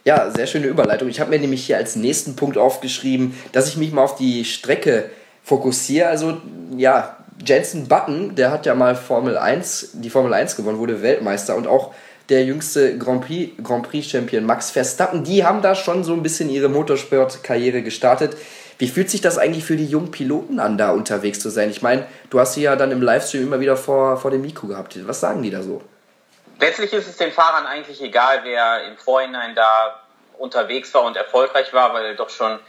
Ja, 0.05 0.29
sehr 0.29 0.47
schöne 0.47 0.67
Überleitung. 0.67 1.07
Ich 1.09 1.19
habe 1.19 1.29
mir 1.29 1.39
nämlich 1.39 1.65
hier 1.65 1.77
als 1.77 1.95
nächsten 1.95 2.35
Punkt 2.35 2.57
aufgeschrieben, 2.57 3.39
dass 3.53 3.69
ich 3.69 3.77
mich 3.77 3.91
mal 3.91 4.03
auf 4.03 4.15
die 4.15 4.43
Strecke 4.43 5.09
fokussiere. 5.43 6.07
Also, 6.07 6.41
ja, 6.75 7.17
Jensen 7.43 7.87
Button, 7.87 8.35
der 8.35 8.51
hat 8.51 8.65
ja 8.65 8.75
mal 8.75 8.95
Formel 8.95 9.37
1, 9.37 9.91
die 9.93 10.09
Formel 10.09 10.33
1 10.33 10.55
gewonnen, 10.55 10.77
wurde 10.77 11.01
Weltmeister 11.01 11.55
und 11.55 11.67
auch 11.67 11.93
der 12.29 12.43
jüngste 12.45 12.97
Grand 12.97 13.25
Prix, 13.25 13.51
Grand 13.63 13.87
Prix 13.87 14.07
Champion 14.07 14.45
Max 14.45 14.71
Verstappen, 14.71 15.23
die 15.23 15.43
haben 15.43 15.61
da 15.61 15.75
schon 15.75 16.03
so 16.03 16.13
ein 16.13 16.23
bisschen 16.23 16.49
ihre 16.49 16.69
Motorsportkarriere 16.69 17.81
gestartet. 17.81 18.37
Wie 18.83 18.89
fühlt 18.89 19.09
sich 19.09 19.21
das 19.21 19.37
eigentlich 19.37 19.63
für 19.63 19.77
die 19.77 19.85
jungen 19.85 20.11
Piloten 20.11 20.59
an, 20.59 20.77
da 20.77 20.91
unterwegs 20.91 21.39
zu 21.39 21.49
sein? 21.49 21.69
Ich 21.69 21.81
meine, 21.81 22.05
du 22.29 22.37
hast 22.41 22.55
sie 22.55 22.63
ja 22.63 22.75
dann 22.75 22.91
im 22.91 23.01
Livestream 23.01 23.43
immer 23.43 23.61
wieder 23.61 23.77
vor, 23.77 24.17
vor 24.17 24.29
dem 24.29 24.41
Mikro 24.41 24.67
gehabt. 24.67 24.97
Was 25.07 25.21
sagen 25.21 25.41
die 25.41 25.51
da 25.51 25.61
so? 25.61 25.81
Letztlich 26.59 26.91
ist 26.91 27.07
es 27.07 27.15
den 27.15 27.31
Fahrern 27.31 27.65
eigentlich 27.65 28.01
egal, 28.01 28.41
wer 28.43 28.85
im 28.85 28.97
Vorhinein 28.97 29.55
da 29.55 30.01
unterwegs 30.37 30.93
war 30.93 31.03
und 31.03 31.15
erfolgreich 31.15 31.71
war, 31.71 31.93
weil 31.93 32.13
doch 32.17 32.29
schon 32.29 32.59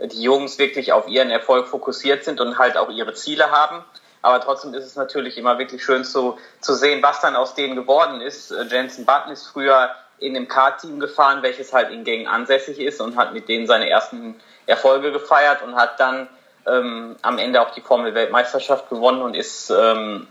die 0.00 0.20
Jungs 0.20 0.58
wirklich 0.58 0.92
auf 0.92 1.06
ihren 1.06 1.30
Erfolg 1.30 1.68
fokussiert 1.68 2.24
sind 2.24 2.40
und 2.40 2.58
halt 2.58 2.76
auch 2.76 2.90
ihre 2.90 3.14
Ziele 3.14 3.52
haben. 3.52 3.84
Aber 4.22 4.40
trotzdem 4.40 4.74
ist 4.74 4.86
es 4.86 4.96
natürlich 4.96 5.38
immer 5.38 5.60
wirklich 5.60 5.84
schön 5.84 6.04
zu, 6.04 6.36
zu 6.60 6.74
sehen, 6.74 7.00
was 7.00 7.20
dann 7.20 7.36
aus 7.36 7.54
denen 7.54 7.76
geworden 7.76 8.20
ist. 8.20 8.52
Jensen 8.68 9.06
Button 9.06 9.30
ist 9.30 9.46
früher 9.46 9.94
in 10.20 10.34
dem 10.34 10.48
Kart-Team 10.48 11.00
gefahren, 11.00 11.42
welches 11.42 11.72
halt 11.72 11.90
in 11.90 12.04
Gängen 12.04 12.28
ansässig 12.28 12.78
ist 12.78 13.00
und 13.00 13.16
hat 13.16 13.32
mit 13.32 13.48
denen 13.48 13.66
seine 13.66 13.88
ersten 13.88 14.40
Erfolge 14.66 15.12
gefeiert 15.12 15.62
und 15.62 15.74
hat 15.74 15.98
dann 15.98 16.28
ähm, 16.66 17.16
am 17.22 17.38
Ende 17.38 17.60
auch 17.60 17.70
die 17.70 17.80
Formel-Weltmeisterschaft 17.80 18.88
gewonnen 18.90 19.22
und 19.22 19.34
ist 19.34 19.70
ähm, 19.70 20.28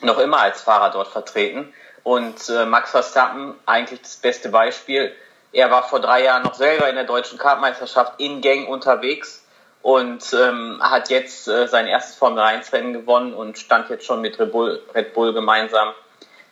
noch 0.00 0.18
immer 0.18 0.40
als 0.40 0.62
Fahrer 0.62 0.90
dort 0.90 1.08
vertreten. 1.08 1.72
Und 2.02 2.48
äh, 2.48 2.64
Max 2.64 2.90
Verstappen, 2.90 3.54
eigentlich 3.66 4.02
das 4.02 4.16
beste 4.16 4.48
Beispiel, 4.48 5.12
er 5.52 5.70
war 5.70 5.82
vor 5.82 6.00
drei 6.00 6.24
Jahren 6.24 6.42
noch 6.42 6.54
selber 6.54 6.88
in 6.88 6.94
der 6.94 7.04
deutschen 7.04 7.38
Kartmeisterschaft 7.38 8.14
in 8.18 8.40
Gang 8.40 8.68
unterwegs 8.68 9.44
und 9.82 10.32
ähm, 10.32 10.78
hat 10.80 11.10
jetzt 11.10 11.48
äh, 11.48 11.66
sein 11.66 11.86
erstes 11.86 12.16
Formel 12.16 12.40
1 12.40 12.72
Rennen 12.72 12.92
gewonnen 12.92 13.34
und 13.34 13.58
stand 13.58 13.90
jetzt 13.90 14.04
schon 14.04 14.20
mit 14.20 14.38
Red 14.38 14.52
Bull, 14.52 14.82
Red 14.94 15.14
Bull 15.14 15.32
gemeinsam 15.32 15.92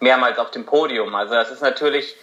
mehrmals 0.00 0.38
auf 0.38 0.50
dem 0.50 0.66
Podium. 0.66 1.14
Also 1.14 1.34
das 1.34 1.50
ist 1.50 1.62
natürlich 1.62 2.16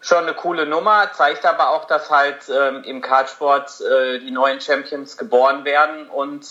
schon 0.00 0.24
eine 0.24 0.34
coole 0.34 0.66
Nummer, 0.66 1.10
zeigt 1.12 1.46
aber 1.46 1.70
auch, 1.70 1.86
dass 1.86 2.10
halt 2.10 2.48
ähm, 2.48 2.84
im 2.84 3.00
Kartsport 3.00 3.80
äh, 3.80 4.18
die 4.18 4.30
neuen 4.30 4.60
Champions 4.60 5.16
geboren 5.16 5.64
werden 5.64 6.08
und 6.08 6.46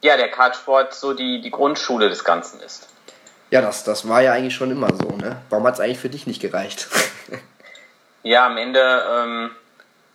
ja, 0.00 0.16
der 0.16 0.30
Kartsport 0.30 0.94
so 0.94 1.12
die, 1.12 1.40
die 1.40 1.50
Grundschule 1.50 2.08
des 2.08 2.24
Ganzen 2.24 2.60
ist. 2.60 2.88
Ja, 3.50 3.60
das, 3.60 3.84
das 3.84 4.08
war 4.08 4.22
ja 4.22 4.32
eigentlich 4.32 4.54
schon 4.54 4.70
immer 4.70 4.94
so, 4.94 5.16
ne? 5.16 5.42
Warum 5.50 5.66
hat 5.66 5.74
es 5.74 5.80
eigentlich 5.80 5.98
für 5.98 6.08
dich 6.08 6.26
nicht 6.26 6.40
gereicht? 6.40 6.88
ja, 8.22 8.46
am 8.46 8.56
Ende 8.56 8.80
ähm, 8.80 9.50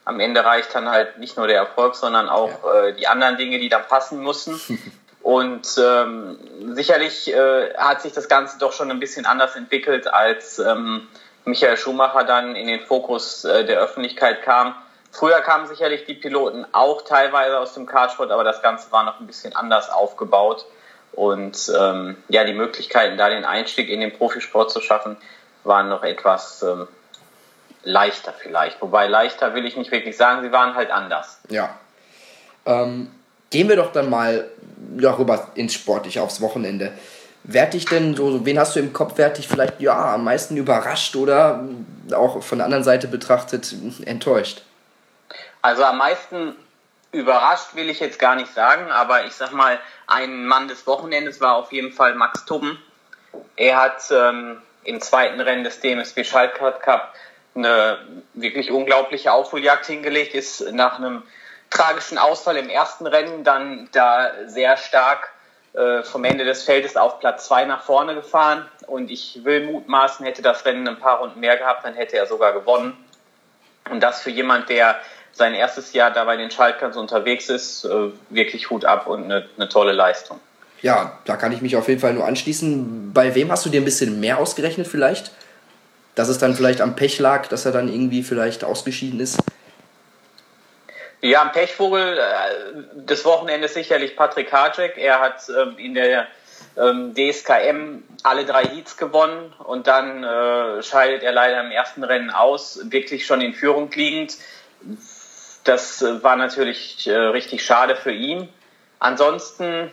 am 0.05 0.19
Ende 0.19 0.43
reicht 0.43 0.73
dann 0.75 0.89
halt 0.89 1.17
nicht 1.17 1.37
nur 1.37 1.47
der 1.47 1.57
Erfolg, 1.57 1.95
sondern 1.95 2.29
auch 2.29 2.51
ja. 2.63 2.83
äh, 2.83 2.93
die 2.93 3.07
anderen 3.07 3.37
Dinge, 3.37 3.59
die 3.59 3.69
dann 3.69 3.87
passen 3.87 4.21
müssen. 4.21 4.59
Und 5.24 5.80
ähm, 5.82 6.38
sicherlich 6.75 7.34
äh, 7.34 7.74
hat 7.75 8.01
sich 8.01 8.12
das 8.12 8.27
Ganze 8.27 8.60
doch 8.60 8.74
schon 8.74 8.92
ein 8.92 9.00
bisschen 9.00 9.25
anders 9.25 9.56
entwickelt, 9.56 10.13
als 10.13 10.60
ähm, 10.60 11.08
Michael 11.46 11.77
Schumacher 11.77 12.25
dann 12.25 12.56
in 12.56 12.68
den 12.68 12.82
Fokus 12.82 13.46
äh, 13.46 13.65
der 13.65 13.80
Öffentlichkeit 13.80 14.44
kam. 14.44 14.75
Früher 15.12 15.39
kamen 15.39 15.68
sicherlich 15.68 16.06
die 16.06 16.15
Piloten 16.15 16.65
auch 16.74 17.03
teilweise 17.03 17.58
aus 17.60 17.74
dem 17.74 17.86
Kartsport, 17.86 18.32
aber 18.32 18.44
das 18.44 18.62
Ganze 18.62 18.92
war 18.92 19.03
noch 19.06 19.22
ein 19.22 19.27
bisschen 19.27 19.56
anders 19.56 19.89
aufgebaut. 19.89 20.65
Und 21.13 21.72
ähm, 21.80 22.18
ja, 22.27 22.44
die 22.44 22.53
Möglichkeiten, 22.53 23.18
da 23.18 23.30
den 23.30 23.46
Einstieg 23.46 23.89
in 23.89 24.01
den 24.01 24.12
Profisport 24.12 24.72
zu 24.72 24.82
schaffen, 24.82 25.15
waren 25.63 25.88
noch 25.88 26.03
etwas 26.03 26.63
ähm, 26.63 26.88
leichter 27.84 28.34
vielleicht. 28.34 28.82
Wobei 28.82 29.08
leichter 29.08 29.53
will 29.53 29.65
ich 29.65 29.77
nicht 29.77 29.92
wirklich 29.92 30.18
sagen, 30.18 30.42
sie 30.42 30.51
waren 30.51 30.75
halt 30.75 30.92
anders. 30.92 31.39
Ja. 31.50 31.77
Ähm, 32.65 33.12
gehen 33.51 33.70
wir 33.70 33.75
doch 33.75 33.92
dann 33.92 34.10
mal 34.10 34.50
darüber 34.97 35.47
ins 35.55 35.73
Sportliche, 35.73 36.21
aufs 36.21 36.41
Wochenende. 36.41 36.93
Wer 37.43 37.65
dich 37.65 37.85
denn 37.85 38.15
so, 38.15 38.45
wen 38.45 38.57
hast 38.57 38.75
du 38.75 38.79
im 38.79 38.93
Kopf, 38.93 39.13
wer 39.17 39.29
dich 39.29 39.47
vielleicht 39.47 39.81
ja 39.81 40.13
am 40.13 40.23
meisten 40.23 40.55
überrascht 40.55 41.15
oder 41.15 41.67
auch 42.13 42.41
von 42.41 42.59
der 42.59 42.65
anderen 42.65 42.85
Seite 42.85 43.07
betrachtet 43.07 43.75
enttäuscht? 44.05 44.62
Also 45.62 45.83
am 45.83 45.97
meisten 45.97 46.55
überrascht 47.12 47.75
will 47.75 47.89
ich 47.89 48.00
jetzt 48.00 48.17
gar 48.17 48.35
nicht 48.35 48.53
sagen, 48.53 48.89
aber 48.91 49.25
ich 49.25 49.33
sag 49.33 49.51
mal, 49.51 49.79
ein 50.07 50.45
Mann 50.45 50.67
des 50.67 50.88
Wochenendes 50.88 51.41
war 51.41 51.55
auf 51.55 51.71
jeden 51.71 51.91
Fall 51.91 52.15
Max 52.15 52.45
Tubben. 52.45 52.81
Er 53.55 53.81
hat 53.81 54.03
ähm, 54.12 54.62
im 54.83 55.01
zweiten 55.01 55.39
Rennen 55.39 55.63
des 55.63 55.79
DMSB 55.79 56.23
Schaltkart 56.23 56.81
Cup 56.81 57.13
eine 57.55 58.00
wirklich 58.33 58.71
unglaubliche 58.71 59.31
Aufholjagd 59.31 59.85
hingelegt, 59.85 60.33
ist 60.33 60.71
nach 60.71 60.97
einem 60.97 61.23
tragischen 61.70 62.17
Ausfall 62.17 62.58
im 62.58 62.70
ersten 62.70 63.08
Rennen 63.08 63.43
dann 63.43 63.89
da 63.91 64.32
sehr 64.48 64.77
stark 64.77 65.32
äh, 65.74 66.03
vom 66.03 66.24
Ende 66.24 66.46
des 66.46 66.63
Feldes 66.63 66.96
auf 66.96 67.20
Platz 67.20 67.48
zwei 67.48 67.65
nach 67.65 67.84
vorne 67.84 68.13
gefahren 68.13 68.65
und 68.88 69.10
ich 69.10 69.39
will 69.43 69.65
mutmaßen, 69.65 70.25
hätte 70.25 70.41
das 70.41 70.65
Rennen 70.65 70.88
ein 70.88 71.00
paar 71.00 71.20
Runden 71.20 71.39
mehr 71.39 71.58
gehabt, 71.58 71.84
dann 71.86 71.96
hätte 71.96 72.15
er 72.17 72.27
sogar 72.27 72.53
gewonnen. 72.53 72.96
Und 73.89 74.01
das 74.01 74.22
für 74.22 74.29
jemand, 74.29 74.70
der 74.70 74.98
sein 75.32 75.55
erstes 75.55 75.93
Jahr 75.93 76.12
da 76.12 76.25
bei 76.25 76.38
den 76.38 76.51
Schaltkans 76.51 76.96
unterwegs 76.96 77.50
ist, 77.50 77.86
äh, 77.86 78.10
wirklich 78.29 78.70
Hut 78.70 78.86
ab 78.86 79.08
und 79.08 79.24
eine, 79.24 79.48
eine 79.58 79.67
tolle 79.67 79.93
Leistung. 79.93 80.39
Ja, 80.84 81.17
da 81.25 81.38
kann 81.38 81.51
ich 81.51 81.62
mich 81.62 81.75
auf 81.75 81.88
jeden 81.88 82.01
Fall 82.01 82.13
nur 82.13 82.25
anschließen. 82.25 83.13
Bei 83.13 83.34
wem 83.36 83.51
hast 83.51 83.65
du 83.65 83.70
dir 83.70 83.82
ein 83.82 83.86
bisschen 83.86 84.20
mehr 84.20 84.38
ausgerechnet 84.38 84.86
vielleicht? 84.86 85.32
Dass 86.13 86.27
es 86.27 86.38
dann 86.38 86.55
vielleicht 86.55 86.82
am 86.82 86.96
Pech 86.96 87.17
lag, 87.20 87.48
dass 87.48 87.65
er 87.65 87.72
dann 87.72 87.88
irgendwie 87.88 88.22
vielleicht 88.22 88.63
ausgeschieden 88.63 89.20
ist? 89.20 89.39
Ja, 91.24 91.42
am 91.42 91.53
Pechvogel 91.53 92.18
äh, 92.20 93.01
des 93.06 93.24
Wochenendes 93.24 93.75
sicherlich 93.75 94.18
Patrick 94.18 94.51
Hacek. 94.51 94.98
Er 94.98 95.22
hat 95.22 95.48
ähm, 95.48 95.77
in 95.77 95.94
der 95.94 96.27
ähm, 96.75 97.15
DSKM 97.15 98.03
alle 98.24 98.44
drei 98.44 98.65
Heats 98.65 98.98
gewonnen 98.98 99.53
und 99.60 99.88
dann 99.88 100.25
äh, 100.25 100.84
scheidet 100.84 101.24
er 101.24 101.32
leider 101.32 101.62
im 101.62 101.72
ersten 101.72 102.03
Rennen 102.03 102.30
aus, 102.30 102.92
wirklich 102.92 103.25
schon 103.25 103.39
in 103.39 103.53
Führung 103.53 103.89
liegend. 103.92 104.36
Das 105.63 106.01
äh, 106.01 106.22
war 106.22 106.36
natürlich 106.36 107.08
richtig 107.08 107.63
schade 107.65 107.96
für 107.96 108.12
ihn. 108.12 108.50
Ansonsten, 109.00 109.92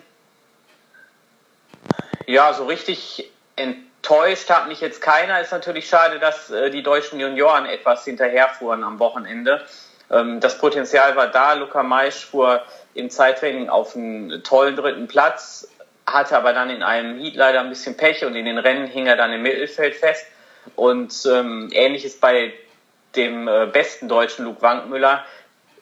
ja, 2.26 2.52
so 2.54 2.64
richtig 2.64 3.30
enttäuscht 3.54 4.50
hat 4.50 4.66
mich 4.66 4.80
jetzt 4.80 5.00
keiner. 5.00 5.40
Ist 5.40 5.52
natürlich 5.52 5.88
schade, 5.88 6.18
dass 6.18 6.52
die 6.72 6.82
deutschen 6.82 7.20
Junioren 7.20 7.66
etwas 7.66 8.04
hinterherfuhren 8.04 8.82
am 8.82 8.98
Wochenende. 8.98 9.64
Ähm, 10.10 10.40
das 10.40 10.58
Potenzial 10.58 11.16
war 11.16 11.28
da. 11.28 11.54
Luca 11.54 11.82
Maisch 11.82 12.26
fuhr 12.26 12.62
im 12.94 13.10
Zeittraining 13.10 13.68
auf 13.68 13.96
einen 13.96 14.42
tollen 14.42 14.76
dritten 14.76 15.08
Platz, 15.08 15.68
hatte 16.06 16.36
aber 16.36 16.52
dann 16.52 16.70
in 16.70 16.82
einem 16.82 17.18
Heat 17.18 17.36
leider 17.36 17.60
ein 17.60 17.68
bisschen 17.68 17.96
Pech 17.96 18.24
und 18.24 18.34
in 18.34 18.44
den 18.44 18.58
Rennen 18.58 18.86
hing 18.86 19.06
er 19.06 19.16
dann 19.16 19.32
im 19.32 19.42
Mittelfeld 19.42 19.94
fest. 19.94 20.26
Und 20.76 21.14
ähm, 21.26 21.70
ähnliches 21.72 22.18
bei 22.18 22.52
dem 23.16 23.48
äh, 23.48 23.66
besten 23.66 24.08
deutschen 24.08 24.44
Luke 24.44 24.62
Wankmüller. 24.62 25.24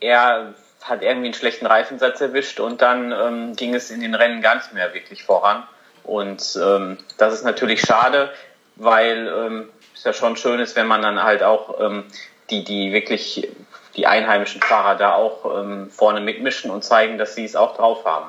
Er 0.00 0.54
hat 0.82 1.02
irgendwie 1.02 1.26
einen 1.26 1.34
schlechten 1.34 1.66
Reifensatz 1.66 2.20
erwischt 2.20 2.60
und 2.60 2.80
dann 2.80 3.12
ähm, 3.12 3.56
ging 3.56 3.74
es 3.74 3.90
in 3.90 4.00
den 4.00 4.14
Rennen 4.14 4.40
gar 4.40 4.54
nicht 4.56 4.72
mehr 4.72 4.94
wirklich 4.94 5.24
voran. 5.24 5.66
Und 6.04 6.58
ähm, 6.62 6.98
das 7.18 7.34
ist 7.34 7.44
natürlich 7.44 7.80
schade, 7.80 8.30
weil 8.76 9.26
ähm, 9.28 9.68
es 9.94 10.04
ja 10.04 10.12
schon 10.12 10.36
schön 10.36 10.60
ist, 10.60 10.76
wenn 10.76 10.86
man 10.86 11.02
dann 11.02 11.22
halt 11.22 11.42
auch 11.42 11.80
ähm, 11.80 12.04
die, 12.50 12.64
die 12.64 12.92
wirklich 12.92 13.48
die 13.96 14.06
einheimischen 14.06 14.60
Fahrer 14.60 14.96
da 14.96 15.14
auch 15.14 15.60
ähm, 15.60 15.88
vorne 15.90 16.20
mitmischen 16.20 16.70
und 16.70 16.84
zeigen, 16.84 17.18
dass 17.18 17.34
sie 17.34 17.44
es 17.44 17.56
auch 17.56 17.76
drauf 17.76 18.04
haben. 18.04 18.26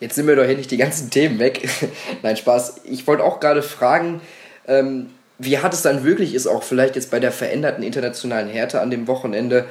Jetzt 0.00 0.16
sind 0.16 0.26
wir 0.26 0.34
doch 0.34 0.44
hier 0.44 0.56
nicht 0.56 0.70
die 0.70 0.78
ganzen 0.78 1.10
Themen 1.10 1.38
weg. 1.38 1.68
Nein, 2.22 2.36
Spaß. 2.36 2.80
Ich 2.84 3.06
wollte 3.06 3.22
auch 3.22 3.38
gerade 3.40 3.62
fragen, 3.62 4.20
ähm, 4.66 5.10
wie 5.38 5.58
hart 5.58 5.74
es 5.74 5.82
dann 5.82 6.04
wirklich 6.04 6.34
ist, 6.34 6.46
auch 6.46 6.62
vielleicht 6.62 6.96
jetzt 6.96 7.10
bei 7.10 7.20
der 7.20 7.32
veränderten 7.32 7.82
internationalen 7.82 8.48
Härte 8.48 8.80
an 8.80 8.90
dem 8.90 9.06
Wochenende, 9.06 9.66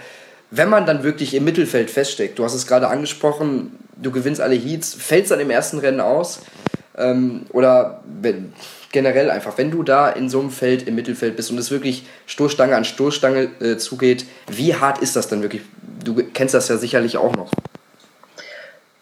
wenn 0.49 0.69
man 0.69 0.85
dann 0.85 1.03
wirklich 1.03 1.33
im 1.33 1.45
Mittelfeld 1.45 1.89
feststeckt. 1.89 2.37
Du 2.37 2.43
hast 2.43 2.53
es 2.53 2.67
gerade 2.67 2.87
angesprochen, 2.87 3.77
du 3.97 4.11
gewinnst 4.11 4.41
alle 4.41 4.55
Heats, 4.55 4.93
fällst 4.93 5.31
dann 5.31 5.39
im 5.39 5.49
ersten 5.49 5.79
Rennen 5.79 6.01
aus. 6.01 6.41
Ähm, 6.97 7.45
oder 7.51 8.01
wenn, 8.05 8.53
generell 8.91 9.31
einfach, 9.31 9.57
wenn 9.57 9.71
du 9.71 9.83
da 9.83 10.09
in 10.09 10.29
so 10.29 10.39
einem 10.39 10.51
Feld 10.51 10.87
im 10.87 10.95
Mittelfeld 10.95 11.35
bist 11.35 11.51
und 11.51 11.57
es 11.57 11.71
wirklich 11.71 12.05
Stoßstange 12.25 12.75
an 12.75 12.85
Stoßstange 12.85 13.49
äh, 13.61 13.77
zugeht, 13.77 14.25
wie 14.47 14.75
hart 14.75 14.99
ist 14.99 15.15
das 15.15 15.27
dann 15.27 15.41
wirklich? 15.41 15.61
Du 16.03 16.15
kennst 16.33 16.53
das 16.53 16.67
ja 16.67 16.77
sicherlich 16.77 17.17
auch 17.17 17.35
noch. 17.35 17.51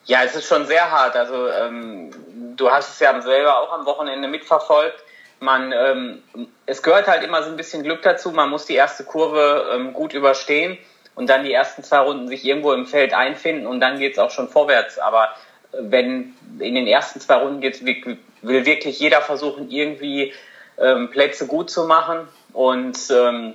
Ja, 0.05 0.23
es 0.23 0.35
ist 0.35 0.47
schon 0.47 0.65
sehr 0.65 0.89
hart. 0.89 1.15
Also 1.15 1.49
ähm, 1.49 2.11
du 2.55 2.69
hast 2.69 2.93
es 2.93 2.99
ja 2.99 3.19
selber 3.21 3.59
auch 3.59 3.71
am 3.71 3.85
Wochenende 3.85 4.27
mitverfolgt. 4.27 5.03
Man, 5.39 5.71
ähm, 5.71 6.23
es 6.65 6.83
gehört 6.83 7.07
halt 7.07 7.23
immer 7.23 7.43
so 7.43 7.49
ein 7.49 7.55
bisschen 7.55 7.83
Glück 7.83 8.01
dazu. 8.01 8.31
Man 8.31 8.49
muss 8.49 8.65
die 8.65 8.75
erste 8.75 9.03
Kurve 9.03 9.69
ähm, 9.73 9.93
gut 9.93 10.13
überstehen 10.13 10.77
und 11.15 11.29
dann 11.29 11.43
die 11.43 11.53
ersten 11.53 11.83
zwei 11.83 11.99
Runden 11.99 12.27
sich 12.27 12.43
irgendwo 12.43 12.73
im 12.73 12.85
Feld 12.85 13.13
einfinden 13.13 13.67
und 13.67 13.79
dann 13.79 13.99
geht 13.99 14.13
es 14.13 14.19
auch 14.19 14.31
schon 14.31 14.49
vorwärts. 14.49 14.99
Aber 14.99 15.29
wenn 15.71 16.33
in 16.59 16.75
den 16.75 16.87
ersten 16.87 17.19
zwei 17.19 17.35
Runden 17.35 17.61
geht, 17.61 17.85
will 17.85 18.65
wirklich 18.65 18.99
jeder 18.99 19.21
versuchen, 19.21 19.69
irgendwie 19.69 20.33
ähm, 20.77 21.09
Plätze 21.09 21.47
gut 21.47 21.69
zu 21.69 21.85
machen. 21.85 22.27
Und 22.53 22.97
ähm, 23.11 23.53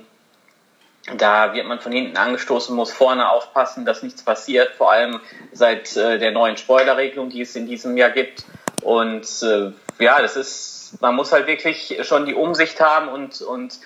da 1.17 1.53
wird 1.53 1.67
man 1.67 1.79
von 1.79 1.91
hinten 1.91 2.17
angestoßen, 2.17 2.75
muss 2.75 2.91
vorne 2.91 3.29
aufpassen, 3.29 3.85
dass 3.85 4.03
nichts 4.03 4.23
passiert, 4.23 4.69
vor 4.71 4.91
allem 4.91 5.19
seit 5.51 5.95
äh, 5.97 6.17
der 6.17 6.31
neuen 6.31 6.57
Spoilerregelung, 6.57 7.29
die 7.29 7.41
es 7.41 7.55
in 7.55 7.67
diesem 7.67 7.97
Jahr 7.97 8.09
gibt. 8.09 8.45
Und 8.81 9.27
äh, 9.43 9.71
ja, 10.03 10.21
das 10.21 10.35
ist, 10.35 10.97
man 11.01 11.15
muss 11.15 11.31
halt 11.31 11.47
wirklich 11.47 11.99
schon 12.03 12.25
die 12.25 12.33
Umsicht 12.33 12.79
haben 12.79 13.09
und, 13.09 13.41
und 13.41 13.79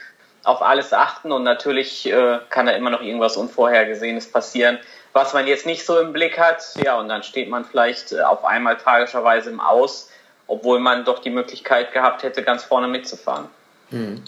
auf 0.44 0.62
alles 0.62 0.94
achten 0.94 1.32
und 1.32 1.44
natürlich 1.44 2.06
äh, 2.06 2.40
kann 2.50 2.66
da 2.66 2.72
immer 2.72 2.90
noch 2.90 3.02
irgendwas 3.02 3.36
Unvorhergesehenes 3.36 4.32
passieren 4.32 4.80
was 5.14 5.34
man 5.34 5.48
jetzt 5.48 5.66
nicht 5.66 5.86
so 5.86 6.00
im 6.00 6.14
Blick 6.14 6.40
hat. 6.40 6.64
Ja, 6.84 7.00
und 7.00 7.10
dann 7.10 7.24
steht 7.24 7.50
man 7.50 7.66
vielleicht 7.66 8.12
äh, 8.12 8.22
auf 8.22 8.46
einmal 8.46 8.78
tragischerweise 8.78 9.50
im 9.50 9.60
Aus, 9.60 10.10
obwohl 10.48 10.80
man 10.80 11.06
doch 11.06 11.20
die 11.20 11.30
Möglichkeit 11.30 11.94
gehabt 11.94 12.24
hätte, 12.24 12.44
ganz 12.44 12.64
vorne 12.64 12.88
mitzufahren. 12.88 13.46
Hm. 13.90 14.24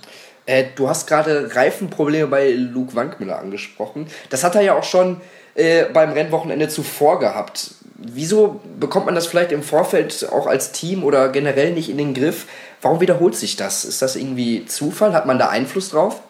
Äh, 0.45 0.65
du 0.75 0.89
hast 0.89 1.07
gerade 1.07 1.55
Reifenprobleme 1.55 2.27
bei 2.27 2.51
Luke 2.51 2.95
Wankmüller 2.95 3.39
angesprochen. 3.39 4.07
Das 4.29 4.43
hat 4.43 4.55
er 4.55 4.61
ja 4.61 4.75
auch 4.75 4.83
schon 4.83 5.21
äh, 5.55 5.85
beim 5.85 6.11
Rennwochenende 6.11 6.67
zuvor 6.67 7.19
gehabt. 7.19 7.71
Wieso 7.95 8.59
bekommt 8.79 9.05
man 9.05 9.13
das 9.13 9.27
vielleicht 9.27 9.51
im 9.51 9.61
Vorfeld 9.61 10.27
auch 10.31 10.47
als 10.47 10.71
Team 10.71 11.03
oder 11.03 11.29
generell 11.29 11.71
nicht 11.71 11.89
in 11.89 11.99
den 11.99 12.15
Griff? 12.15 12.47
Warum 12.81 12.99
wiederholt 12.99 13.35
sich 13.35 13.57
das? 13.57 13.85
Ist 13.85 14.01
das 14.01 14.15
irgendwie 14.15 14.65
Zufall? 14.65 15.13
Hat 15.13 15.27
man 15.27 15.37
da 15.37 15.49
Einfluss 15.49 15.89
drauf? 15.89 16.21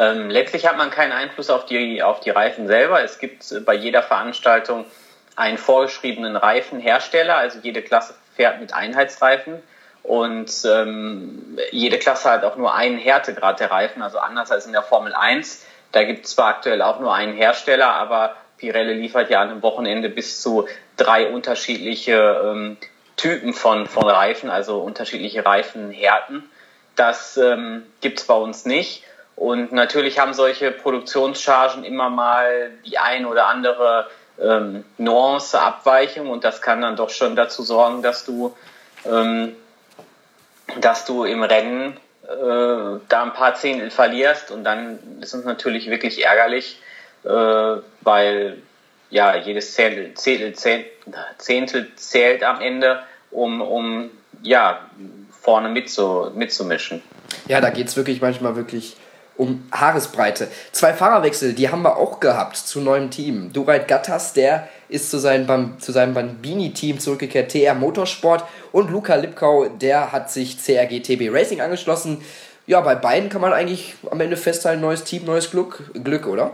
Ähm, 0.00 0.30
letztlich 0.30 0.66
hat 0.66 0.78
man 0.78 0.90
keinen 0.90 1.12
Einfluss 1.12 1.50
auf 1.50 1.66
die, 1.66 2.02
auf 2.02 2.20
die 2.20 2.30
Reifen 2.30 2.66
selber. 2.66 3.04
Es 3.04 3.18
gibt 3.18 3.52
äh, 3.52 3.60
bei 3.60 3.74
jeder 3.74 4.02
Veranstaltung 4.02 4.86
einen 5.36 5.58
vorgeschriebenen 5.58 6.36
Reifenhersteller, 6.36 7.36
also 7.36 7.58
jede 7.62 7.82
Klasse 7.82 8.14
fährt 8.34 8.60
mit 8.60 8.72
Einheitsreifen 8.72 9.62
und 10.02 10.50
ähm, 10.64 11.58
jede 11.70 11.98
Klasse 11.98 12.30
hat 12.30 12.44
auch 12.44 12.56
nur 12.56 12.74
einen 12.74 12.96
Härtegrad 12.96 13.60
der 13.60 13.70
Reifen, 13.70 14.00
also 14.00 14.18
anders 14.18 14.50
als 14.50 14.64
in 14.64 14.72
der 14.72 14.82
Formel 14.82 15.14
1. 15.14 15.66
Da 15.92 16.04
gibt 16.04 16.24
es 16.24 16.34
zwar 16.34 16.48
aktuell 16.48 16.80
auch 16.80 16.98
nur 16.98 17.14
einen 17.14 17.34
Hersteller, 17.34 17.90
aber 17.90 18.36
Pirelli 18.56 18.94
liefert 18.94 19.28
ja 19.28 19.42
an 19.42 19.50
einem 19.50 19.62
Wochenende 19.62 20.08
bis 20.08 20.40
zu 20.40 20.66
drei 20.96 21.28
unterschiedliche 21.28 22.40
ähm, 22.42 22.78
Typen 23.16 23.52
von, 23.52 23.86
von 23.86 24.08
Reifen, 24.08 24.48
also 24.48 24.80
unterschiedliche 24.80 25.44
Reifenhärten. 25.44 26.48
Das 26.96 27.36
ähm, 27.36 27.82
gibt 28.00 28.20
es 28.20 28.26
bei 28.26 28.34
uns 28.34 28.64
nicht. 28.64 29.04
Und 29.40 29.72
natürlich 29.72 30.18
haben 30.18 30.34
solche 30.34 30.70
Produktionschargen 30.70 31.82
immer 31.82 32.10
mal 32.10 32.72
die 32.84 32.98
ein 32.98 33.24
oder 33.24 33.46
andere 33.46 34.06
ähm, 34.38 34.84
Nuance, 34.98 35.58
Abweichung 35.58 36.28
und 36.28 36.44
das 36.44 36.60
kann 36.60 36.82
dann 36.82 36.94
doch 36.94 37.08
schon 37.08 37.36
dazu 37.36 37.62
sorgen, 37.62 38.02
dass 38.02 38.26
du, 38.26 38.54
ähm, 39.06 39.56
dass 40.82 41.06
du 41.06 41.24
im 41.24 41.42
Rennen 41.42 41.96
äh, 42.24 43.00
da 43.08 43.22
ein 43.22 43.32
paar 43.32 43.54
Zehntel 43.54 43.90
verlierst 43.90 44.50
und 44.50 44.62
dann 44.62 44.98
ist 45.22 45.32
es 45.32 45.42
natürlich 45.42 45.88
wirklich 45.88 46.22
ärgerlich, 46.22 46.78
äh, 47.24 47.28
weil 48.02 48.58
ja 49.08 49.36
jedes 49.36 49.72
Zehntel, 49.72 50.12
Zehntel, 50.16 50.52
Zehntel 51.38 51.96
zählt 51.96 52.42
am 52.42 52.60
Ende, 52.60 53.00
um, 53.30 53.62
um 53.62 54.10
ja, 54.42 54.80
vorne 55.30 55.70
mitzu, 55.70 56.30
mitzumischen. 56.34 57.02
Ja, 57.48 57.62
da 57.62 57.70
geht 57.70 57.88
es 57.88 57.96
wirklich 57.96 58.20
manchmal 58.20 58.54
wirklich 58.54 58.98
um 59.40 59.66
Haaresbreite. 59.72 60.48
Zwei 60.70 60.92
Fahrerwechsel, 60.92 61.54
die 61.54 61.70
haben 61.70 61.80
wir 61.80 61.96
auch 61.96 62.20
gehabt 62.20 62.58
zu 62.58 62.78
neuem 62.78 63.10
Team. 63.10 63.54
Dureit 63.54 63.88
Gattas, 63.88 64.34
der 64.34 64.68
ist 64.90 65.10
zu 65.10 65.18
seinem, 65.18 65.80
zu 65.80 65.92
seinem 65.92 66.12
Bambini-Team 66.12 67.00
zurückgekehrt, 67.00 67.50
TR 67.50 67.74
Motorsport. 67.74 68.44
Und 68.70 68.90
Luca 68.90 69.14
Lipkau, 69.14 69.68
der 69.68 70.12
hat 70.12 70.30
sich 70.30 70.58
CRG 70.62 71.00
TB 71.00 71.32
Racing 71.32 71.62
angeschlossen. 71.62 72.22
Ja, 72.66 72.82
bei 72.82 72.94
beiden 72.94 73.30
kann 73.30 73.40
man 73.40 73.54
eigentlich 73.54 73.94
am 74.10 74.20
Ende 74.20 74.36
festhalten, 74.36 74.82
neues 74.82 75.04
Team, 75.04 75.24
neues 75.24 75.50
Glück, 75.50 75.90
Glück 76.04 76.26
oder? 76.26 76.50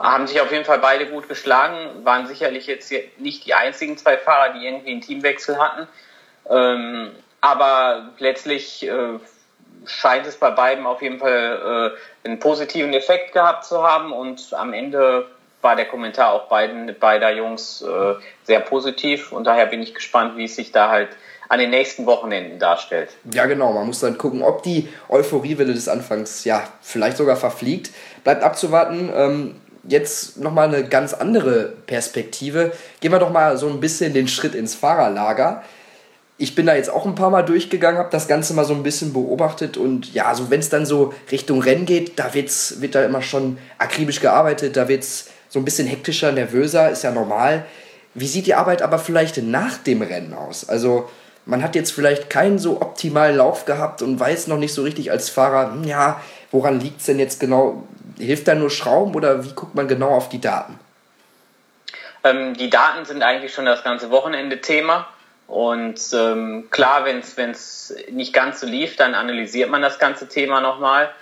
Haben 0.00 0.26
sich 0.26 0.40
auf 0.40 0.50
jeden 0.50 0.64
Fall 0.64 0.80
beide 0.80 1.06
gut 1.06 1.28
geschlagen, 1.28 2.04
waren 2.04 2.26
sicherlich 2.26 2.66
jetzt 2.66 2.92
nicht 3.18 3.46
die 3.46 3.54
einzigen 3.54 3.96
zwei 3.96 4.18
Fahrer, 4.18 4.54
die 4.54 4.66
irgendwie 4.66 4.90
einen 4.90 5.00
Teamwechsel 5.02 5.56
hatten. 5.56 5.86
Ähm, 6.50 7.12
aber 7.40 8.10
letztlich 8.18 8.84
äh, 8.88 9.20
scheint 9.86 10.26
es 10.26 10.36
bei 10.36 10.50
beiden 10.50 10.86
auf 10.86 11.02
jeden 11.02 11.18
Fall 11.18 11.94
äh, 12.24 12.26
einen 12.28 12.38
positiven 12.38 12.92
Effekt 12.92 13.32
gehabt 13.32 13.64
zu 13.64 13.82
haben 13.82 14.12
und 14.12 14.52
am 14.52 14.72
Ende 14.72 15.26
war 15.60 15.76
der 15.76 15.86
Kommentar 15.86 16.32
auch 16.32 16.48
beiden, 16.48 16.94
beider 16.98 17.32
Jungs 17.32 17.82
äh, 17.82 18.14
sehr 18.44 18.60
positiv 18.60 19.32
und 19.32 19.44
daher 19.44 19.66
bin 19.66 19.82
ich 19.82 19.94
gespannt, 19.94 20.36
wie 20.36 20.44
es 20.44 20.56
sich 20.56 20.72
da 20.72 20.90
halt 20.90 21.08
an 21.48 21.58
den 21.58 21.70
nächsten 21.70 22.06
Wochenenden 22.06 22.58
darstellt. 22.58 23.10
Ja, 23.32 23.46
genau. 23.46 23.72
Man 23.72 23.86
muss 23.86 24.00
dann 24.00 24.18
gucken, 24.18 24.42
ob 24.42 24.62
die 24.62 24.88
Euphoriewelle 25.08 25.74
des 25.74 25.88
Anfangs 25.88 26.44
ja 26.44 26.64
vielleicht 26.80 27.16
sogar 27.16 27.36
verfliegt. 27.36 27.90
Bleibt 28.24 28.42
abzuwarten. 28.42 29.10
Ähm, 29.14 29.60
jetzt 29.86 30.38
nochmal 30.38 30.68
eine 30.68 30.88
ganz 30.88 31.12
andere 31.12 31.74
Perspektive. 31.86 32.72
Gehen 33.00 33.12
wir 33.12 33.18
doch 33.18 33.30
mal 33.30 33.56
so 33.58 33.68
ein 33.68 33.80
bisschen 33.80 34.14
den 34.14 34.28
Schritt 34.28 34.54
ins 34.54 34.74
Fahrerlager 34.74 35.62
ich 36.36 36.54
bin 36.54 36.66
da 36.66 36.74
jetzt 36.74 36.90
auch 36.90 37.06
ein 37.06 37.14
paar 37.14 37.30
Mal 37.30 37.42
durchgegangen, 37.42 37.98
habe 37.98 38.10
das 38.10 38.26
Ganze 38.26 38.54
mal 38.54 38.64
so 38.64 38.74
ein 38.74 38.82
bisschen 38.82 39.12
beobachtet 39.12 39.76
und 39.76 40.12
ja, 40.12 40.34
so 40.34 40.50
wenn 40.50 40.60
es 40.60 40.68
dann 40.68 40.84
so 40.84 41.14
Richtung 41.30 41.62
Rennen 41.62 41.86
geht, 41.86 42.18
da 42.18 42.34
wird's, 42.34 42.80
wird 42.80 42.94
da 42.94 43.04
immer 43.04 43.22
schon 43.22 43.58
akribisch 43.78 44.20
gearbeitet, 44.20 44.76
da 44.76 44.88
wird 44.88 45.04
es 45.04 45.30
so 45.48 45.60
ein 45.60 45.64
bisschen 45.64 45.86
hektischer, 45.86 46.32
nervöser, 46.32 46.90
ist 46.90 47.04
ja 47.04 47.12
normal. 47.12 47.64
Wie 48.14 48.26
sieht 48.26 48.46
die 48.46 48.54
Arbeit 48.54 48.82
aber 48.82 48.98
vielleicht 48.98 49.38
nach 49.38 49.78
dem 49.78 50.02
Rennen 50.02 50.34
aus? 50.34 50.68
Also 50.68 51.08
man 51.46 51.62
hat 51.62 51.76
jetzt 51.76 51.92
vielleicht 51.92 52.30
keinen 52.30 52.58
so 52.58 52.80
optimalen 52.80 53.36
Lauf 53.36 53.64
gehabt 53.64 54.02
und 54.02 54.18
weiß 54.18 54.48
noch 54.48 54.56
nicht 54.56 54.74
so 54.74 54.82
richtig 54.82 55.10
als 55.12 55.28
Fahrer, 55.30 55.72
hm, 55.72 55.84
ja, 55.84 56.20
woran 56.50 56.80
liegt 56.80 57.00
es 57.00 57.06
denn 57.06 57.18
jetzt 57.18 57.38
genau? 57.38 57.84
Hilft 58.18 58.48
da 58.48 58.54
nur 58.54 58.70
Schrauben 58.70 59.14
oder 59.14 59.44
wie 59.44 59.52
guckt 59.52 59.74
man 59.74 59.88
genau 59.88 60.10
auf 60.10 60.28
die 60.28 60.40
Daten? 60.40 60.78
Ähm, 62.22 62.54
die 62.54 62.70
Daten 62.70 63.04
sind 63.04 63.22
eigentlich 63.22 63.52
schon 63.52 63.66
das 63.66 63.84
ganze 63.84 64.10
Wochenende 64.10 64.60
Thema. 64.60 65.06
Und 65.54 66.00
ähm, 66.12 66.66
klar, 66.72 67.04
wenn 67.04 67.20
es 67.20 67.94
nicht 68.10 68.32
ganz 68.32 68.60
so 68.60 68.66
lief, 68.66 68.96
dann 68.96 69.14
analysiert 69.14 69.70
man 69.70 69.82
das 69.82 70.00
ganze 70.00 70.28
Thema 70.28 70.60
nochmal. 70.60 71.12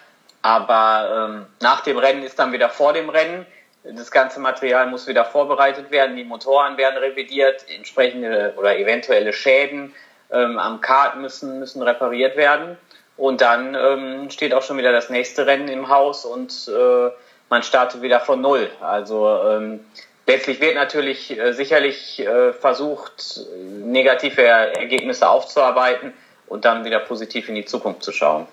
Aber 0.41 1.29
ähm, 1.29 1.47
nach 1.61 1.83
dem 1.83 1.99
Rennen 1.99 2.23
ist 2.23 2.39
dann 2.39 2.51
wieder 2.51 2.71
vor 2.71 2.95
dem 2.95 3.11
Rennen. 3.11 3.45
Das 3.85 4.11
ganze 4.11 4.41
Material 4.41 4.87
muss 4.87 5.07
wieder 5.07 5.27
vorbereitet 5.27 5.91
werden, 5.91 6.17
die 6.17 6.25
Motoren 6.25 6.79
werden 6.79 6.97
revidiert, 6.97 7.67
entsprechende 7.69 8.55
oder 8.57 8.79
eventuelle 8.79 9.35
Schäden 9.35 9.95
ähm, 10.31 10.59
am 10.59 10.81
Kart 10.81 11.19
müssen, 11.19 11.59
müssen 11.59 11.83
repariert 11.83 12.35
werden. 12.35 12.79
Und 13.19 13.43
dann 13.43 13.75
ähm, 13.75 14.31
steht 14.31 14.55
auch 14.55 14.62
schon 14.62 14.79
wieder 14.79 14.93
das 14.93 15.11
nächste 15.11 15.47
Rennen 15.47 15.69
im 15.69 15.91
Haus 15.91 16.25
und 16.25 16.71
äh, 16.75 17.11
man 17.51 17.62
startet 17.62 18.01
wieder 18.01 18.21
von 18.21 18.41
Null. 18.41 18.71
Also 18.81 19.29
ähm, 19.47 19.81
Letztlich 20.26 20.61
wird 20.61 20.76
natürlich 20.76 21.37
äh, 21.37 21.52
sicherlich 21.52 22.21
äh, 22.21 22.52
versucht, 22.52 23.41
negative 23.85 24.43
Ergebnisse 24.43 25.29
aufzuarbeiten 25.29 26.12
und 26.47 26.64
dann 26.64 26.85
wieder 26.85 27.00
positiv 27.00 27.49
in 27.49 27.57
die 27.57 27.64
Zukunft 27.64 28.02
zu 28.05 28.12
schauen. 28.12 28.47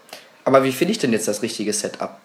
Aber 0.46 0.64
wie 0.64 0.72
finde 0.72 0.94
ich 0.94 0.98
denn 0.98 1.14
jetzt 1.14 1.28
das 1.28 1.44
richtige 1.44 1.74
Setup? 1.74 2.18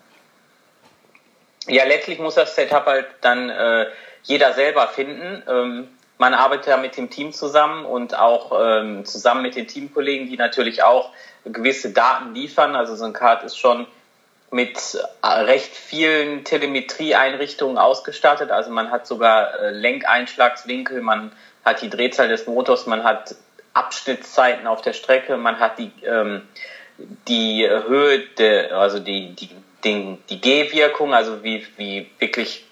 Ja, 1.67 1.85
letztlich 1.85 2.19
muss 2.19 2.37
das 2.37 2.55
Setup 2.55 2.87
halt 2.87 3.07
dann 3.21 3.51
äh, 3.51 3.87
jeder 4.23 4.55
selber 4.55 4.89
finden. 4.89 5.43
Ähm, 5.49 5.89
man 6.17 6.33
arbeitet 6.33 6.69
ja 6.69 6.77
mit 6.77 6.97
dem 6.97 7.11
Team 7.11 7.33
zusammen 7.33 7.85
und 7.85 8.17
auch 8.17 8.53
ähm, 8.59 9.05
zusammen 9.05 9.43
mit 9.43 9.57
den 9.57 9.67
Teamkollegen, 9.67 10.29
die 10.29 10.37
natürlich 10.37 10.83
auch 10.83 11.11
gewisse 11.45 11.91
Daten 11.91 12.35
liefern. 12.35 12.77
Also 12.77 12.95
so 12.97 13.05
ein 13.05 13.13
Kart 13.13 13.43
ist 13.45 13.59
schon 13.59 13.87
mit 14.55 14.97
äh, 15.23 15.27
recht 15.27 15.75
vielen 15.75 16.45
Telemetrieeinrichtungen 16.45 17.77
ausgestattet. 17.77 18.53
Also 18.53 18.71
man 18.71 18.93
hat 18.93 19.05
sogar 19.05 19.59
äh, 19.59 19.71
Lenkeinschlagswinkel, 19.71 21.01
man 21.01 21.33
hat 21.65 21.83
die 21.83 21.91
Drehzahl 21.91 22.29
des 22.29 22.47
Motors, 22.47 22.87
man 22.87 23.03
hat 23.03 23.35
Abschnittszeiten 23.73 24.69
auf 24.69 24.81
der 24.81 24.93
Strecke, 24.93 25.37
man 25.37 25.59
hat 25.59 25.81
die, 25.81 25.91
ähm, 26.05 26.43
die 27.27 27.69
Höhe, 27.69 28.21
der, 28.39 28.79
also 28.79 29.01
die, 29.01 29.35
die, 29.35 29.51
die, 29.83 30.19
die 30.31 30.41
G-Wirkung, 30.41 31.15
also 31.15 31.43
wie, 31.43 31.67
wie 31.77 32.09
wirklich, 32.21 32.65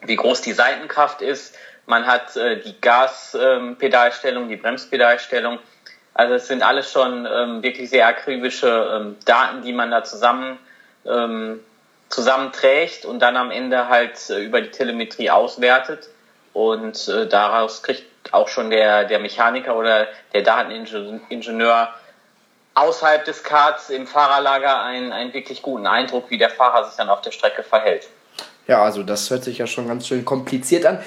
wie 0.00 0.16
groß 0.16 0.40
die 0.40 0.52
Seitenkraft 0.52 1.22
ist. 1.22 1.54
Man 1.86 2.08
hat 2.08 2.36
äh, 2.36 2.60
die 2.60 2.74
Gaspedalstellung, 2.80 4.48
die 4.48 4.56
Bremspedalstellung. 4.56 5.60
Also 6.12 6.34
es 6.34 6.48
sind 6.48 6.64
alles 6.64 6.90
schon 6.90 7.24
ähm, 7.32 7.62
wirklich 7.62 7.88
sehr 7.88 8.08
akribische 8.08 8.96
ähm, 8.96 9.16
Daten, 9.24 9.62
die 9.62 9.72
man 9.72 9.92
da 9.92 10.02
zusammen 10.02 10.58
ähm, 11.06 11.60
zusammenträgt 12.08 13.04
und 13.04 13.20
dann 13.20 13.36
am 13.36 13.50
Ende 13.50 13.88
halt 13.88 14.30
äh, 14.30 14.40
über 14.40 14.60
die 14.60 14.70
Telemetrie 14.70 15.30
auswertet. 15.30 16.08
Und 16.52 17.08
äh, 17.08 17.26
daraus 17.26 17.82
kriegt 17.82 18.04
auch 18.32 18.48
schon 18.48 18.70
der, 18.70 19.04
der 19.04 19.18
Mechaniker 19.18 19.76
oder 19.76 20.06
der 20.32 20.42
Dateningenieur 20.42 21.88
außerhalb 22.74 23.24
des 23.24 23.42
Karts 23.42 23.90
im 23.90 24.06
Fahrerlager 24.06 24.82
einen, 24.82 25.12
einen 25.12 25.32
wirklich 25.32 25.62
guten 25.62 25.86
Eindruck, 25.86 26.30
wie 26.30 26.38
der 26.38 26.50
Fahrer 26.50 26.86
sich 26.86 26.96
dann 26.96 27.08
auf 27.08 27.22
der 27.22 27.30
Strecke 27.30 27.62
verhält. 27.62 28.08
Ja, 28.66 28.82
also 28.82 29.02
das 29.02 29.28
hört 29.30 29.44
sich 29.44 29.58
ja 29.58 29.66
schon 29.66 29.88
ganz 29.88 30.06
schön 30.06 30.24
kompliziert 30.24 30.86
an. 30.86 30.98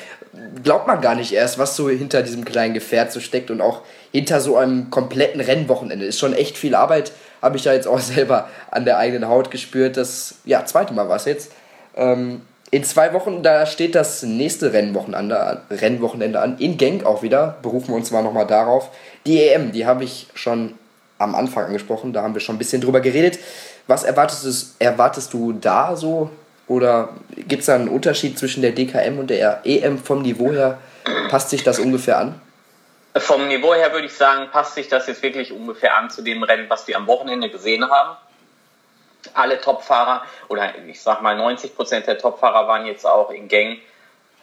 Glaubt 0.63 0.85
man 0.85 1.01
gar 1.01 1.15
nicht 1.15 1.33
erst, 1.33 1.57
was 1.57 1.75
so 1.75 1.89
hinter 1.89 2.21
diesem 2.21 2.45
kleinen 2.45 2.73
Gefährt 2.73 3.11
so 3.11 3.19
steckt 3.19 3.49
und 3.49 3.61
auch 3.61 3.81
hinter 4.11 4.41
so 4.41 4.57
einem 4.57 4.91
kompletten 4.91 5.41
Rennwochenende. 5.41 6.05
Ist 6.05 6.19
schon 6.19 6.33
echt 6.33 6.57
viel 6.57 6.75
Arbeit 6.75 7.11
habe 7.41 7.57
ich 7.57 7.65
ja 7.65 7.73
jetzt 7.73 7.87
auch 7.87 7.99
selber 8.15 8.49
an 8.71 8.85
der 8.85 8.97
eigenen 8.97 9.27
Haut 9.29 9.51
gespürt. 9.51 9.97
Das, 9.97 10.35
ja, 10.45 10.65
zweite 10.65 10.93
Mal 10.93 11.09
war 11.09 11.17
es 11.17 11.25
jetzt. 11.25 11.51
Ähm, 11.95 12.41
in 12.69 12.83
zwei 12.83 13.13
Wochen, 13.13 13.43
da 13.43 13.65
steht 13.65 13.95
das 13.95 14.23
nächste 14.23 14.73
Rennwochenende, 14.73 15.61
Rennwochenende 15.71 16.39
an. 16.41 16.57
In 16.57 16.77
Genk 16.77 17.05
auch 17.05 17.23
wieder. 17.23 17.55
Berufen 17.61 17.89
wir 17.89 17.95
uns 17.95 18.11
mal 18.11 18.23
nochmal 18.23 18.45
darauf. 18.45 18.89
Die 19.25 19.41
EM, 19.41 19.71
die 19.71 19.85
habe 19.85 20.03
ich 20.03 20.27
schon 20.33 20.73
am 21.17 21.33
Anfang 21.33 21.65
angesprochen. 21.65 22.11
Da 22.11 22.23
haben 22.23 22.33
wir 22.33 22.41
schon 22.41 22.55
ein 22.55 22.59
bisschen 22.59 22.81
drüber 22.81 22.99
geredet. 22.99 23.39
Was 23.87 24.03
erwartest 24.03 24.45
du, 24.45 24.83
erwartest 24.83 25.33
du 25.33 25.53
da 25.53 25.95
so? 25.95 26.29
Oder 26.67 27.09
gibt 27.47 27.61
es 27.61 27.67
da 27.67 27.75
einen 27.75 27.87
Unterschied 27.87 28.37
zwischen 28.37 28.61
der 28.61 28.73
DKM 28.73 29.17
und 29.17 29.29
der 29.29 29.61
EM 29.63 29.97
vom 29.97 30.21
Niveau 30.21 30.51
her? 30.51 30.77
Passt 31.29 31.49
sich 31.49 31.63
das 31.63 31.79
ungefähr 31.79 32.17
an? 32.17 32.35
Vom 33.19 33.47
Niveau 33.47 33.73
her 33.73 33.93
würde 33.93 34.07
ich 34.07 34.15
sagen, 34.15 34.49
passt 34.51 34.75
sich 34.75 34.87
das 34.87 35.07
jetzt 35.07 35.21
wirklich 35.23 35.51
ungefähr 35.51 35.95
an 35.95 36.09
zu 36.09 36.21
dem 36.21 36.43
Rennen, 36.43 36.69
was 36.69 36.87
wir 36.87 36.97
am 36.97 37.07
Wochenende 37.07 37.49
gesehen 37.49 37.89
haben. 37.89 38.17
Alle 39.33 39.59
Topfahrer 39.59 40.23
oder 40.47 40.77
ich 40.87 41.01
sag 41.01 41.21
mal 41.21 41.35
90 41.35 41.75
Prozent 41.75 42.07
der 42.07 42.17
Topfahrer 42.17 42.67
waren 42.67 42.85
jetzt 42.85 43.05
auch 43.05 43.29
in 43.31 43.47
Gang 43.47 43.79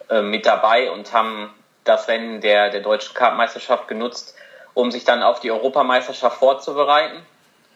äh, 0.09 0.21
mit 0.21 0.45
dabei 0.45 0.91
und 0.91 1.13
haben 1.13 1.53
das 1.83 2.07
Rennen 2.07 2.41
der, 2.41 2.69
der 2.69 2.81
deutschen 2.81 3.13
Kartmeisterschaft 3.13 3.87
genutzt, 3.87 4.35
um 4.73 4.91
sich 4.91 5.03
dann 5.03 5.23
auf 5.23 5.39
die 5.39 5.51
Europameisterschaft 5.51 6.37
vorzubereiten. 6.37 7.25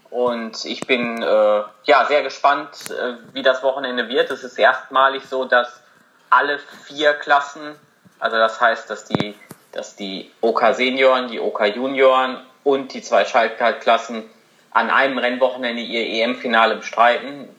Und 0.10 0.66
ich 0.66 0.88
bin 0.88 1.22
äh, 1.22 1.64
ja 1.84 2.06
sehr 2.08 2.24
gespannt, 2.24 2.90
äh, 2.90 3.14
wie 3.34 3.44
das 3.44 3.62
Wochenende 3.64 4.10
wird. 4.10 4.32
Es 4.32 4.44
ist 4.44 4.58
erstmalig 4.58 5.24
so, 5.28 5.46
dass 5.46 5.82
alle 6.30 6.60
vier 6.86 7.14
Klassen, 7.14 7.76
also 8.20 8.38
das 8.38 8.60
heißt, 8.60 8.90
dass 8.90 9.06
die 9.06 9.36
dass 9.72 9.96
die 9.96 10.32
OK 10.42 10.74
Senioren, 10.74 11.28
die 11.28 11.40
OK 11.40 11.76
Junioren 11.76 12.38
und 12.64 12.94
die 12.94 13.02
zwei 13.02 13.26
Schaltklassen 13.26 14.24
an 14.72 14.90
einem 14.90 15.18
Rennwochenende 15.18 15.82
ihr 15.82 16.24
EM-Finale 16.24 16.78
bestreiten. 16.78 17.50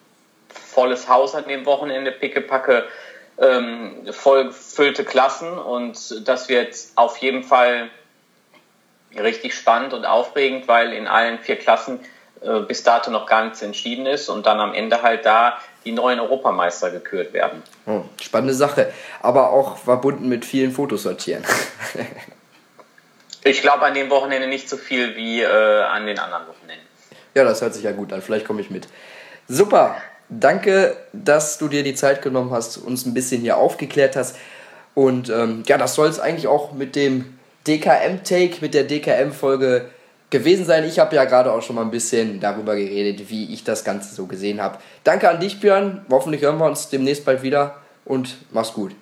Volles 0.49 1.09
Haus 1.09 1.35
an 1.35 1.47
dem 1.49 1.67
Wochenende, 1.67 2.13
pickepacke, 2.13 2.85
ähm, 3.39 4.07
voll 4.13 4.47
gefüllte 4.47 5.05
Klassen 5.05 5.59
und 5.59 6.29
das 6.29 6.49
wird 6.49 6.75
auf 6.97 7.17
jeden 7.19 7.43
Fall 7.43 7.91
richtig 9.17 9.55
spannend 9.55 9.93
und 9.93 10.05
aufregend, 10.05 10.69
weil 10.69 10.93
in 10.93 11.09
allen 11.09 11.39
vier 11.39 11.57
Klassen 11.57 12.01
äh, 12.43 12.61
bis 12.61 12.83
dato 12.83 13.11
noch 13.11 13.27
gar 13.27 13.45
nichts 13.45 13.63
entschieden 13.63 14.07
ist 14.07 14.29
und 14.29 14.47
dann 14.47 14.61
am 14.61 14.75
Ende 14.75 15.03
halt 15.03 15.25
da 15.27 15.59
die 15.85 15.93
neuen 15.93 16.21
Europameister 16.21 16.91
gekürt 16.91 17.33
werden. 17.33 17.63
Oh, 17.87 18.03
spannende 18.21 18.55
Sache, 18.55 18.93
aber 19.23 19.51
auch 19.51 19.79
verbunden 19.79 20.29
mit 20.29 20.45
vielen 20.45 20.73
Fotos 20.73 21.03
sortieren. 21.05 21.45
ich 23.45 23.63
glaube 23.63 23.83
an 23.83 23.95
dem 23.95 24.11
Wochenende 24.11 24.47
nicht 24.49 24.69
so 24.69 24.77
viel 24.77 25.17
wie 25.17 25.41
äh, 25.41 25.83
an 25.83 26.07
den 26.07 26.19
anderen 26.19 26.47
Wochenenden. 26.47 26.87
Ja, 27.35 27.45
das 27.45 27.63
hört 27.63 27.75
sich 27.75 27.85
ja 27.85 27.93
gut 27.93 28.13
an. 28.13 28.23
Vielleicht 28.23 28.47
komme 28.47 28.61
ich 28.61 28.71
mit. 28.71 28.89
Super. 29.49 29.97
danke, 30.29 30.97
dass 31.13 31.59
du 31.59 31.69
dir 31.69 31.83
die 31.83 31.95
Zeit 31.95 32.23
genommen 32.23 32.53
hast, 32.53 32.77
uns 32.77 33.05
ein 33.05 33.15
bisschen 33.15 33.41
hier 33.41 33.57
aufgeklärt 33.57 34.17
hast. 34.17 34.37
Und 34.95 35.29
ähm, 35.29 35.63
ja, 35.67 35.79
das 35.79 35.95
soll 35.95 36.09
es 36.09 36.21
eigentlich 36.21 36.47
auch 36.47 36.73
mit 36.73 36.95
dem 36.95 37.39
DKM-Take, 37.67 38.61
mit 38.61 38.75
der 38.75 38.85
DKM-Folge 38.85 39.91
gewesen 40.31 40.65
sein. 40.65 40.85
Ich 40.85 40.99
habe 40.99 41.15
ja 41.17 41.25
gerade 41.25 41.53
auch 41.53 41.63
schon 41.63 41.77
mal 41.77 41.83
ein 41.83 41.91
bisschen 41.91 42.41
darüber 42.41 42.77
geredet, 42.77 43.29
wie 43.29 43.53
ich 43.53 43.65
das 43.65 43.85
Ganze 43.85 44.15
so 44.15 44.27
gesehen 44.27 44.61
habe. 44.63 44.79
Danke 45.05 45.29
an 45.29 45.41
dich, 45.41 45.61
Björn. 45.61 46.07
Hoffentlich 46.11 46.43
hören 46.43 46.59
wir 46.59 46.67
uns 46.67 46.89
demnächst 46.89 47.25
bald 47.25 47.43
wieder 47.43 47.81
und 48.05 48.37
mach's 48.51 48.73
gut. 48.73 48.93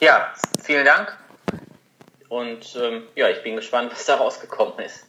Ja, 0.00 0.32
vielen 0.62 0.84
Dank. 0.84 1.16
Und 2.28 2.76
ähm, 2.80 3.04
ja, 3.14 3.28
ich 3.28 3.42
bin 3.42 3.56
gespannt, 3.56 3.90
was 3.92 4.06
da 4.06 4.16
rausgekommen 4.16 4.78
ist. 4.80 5.00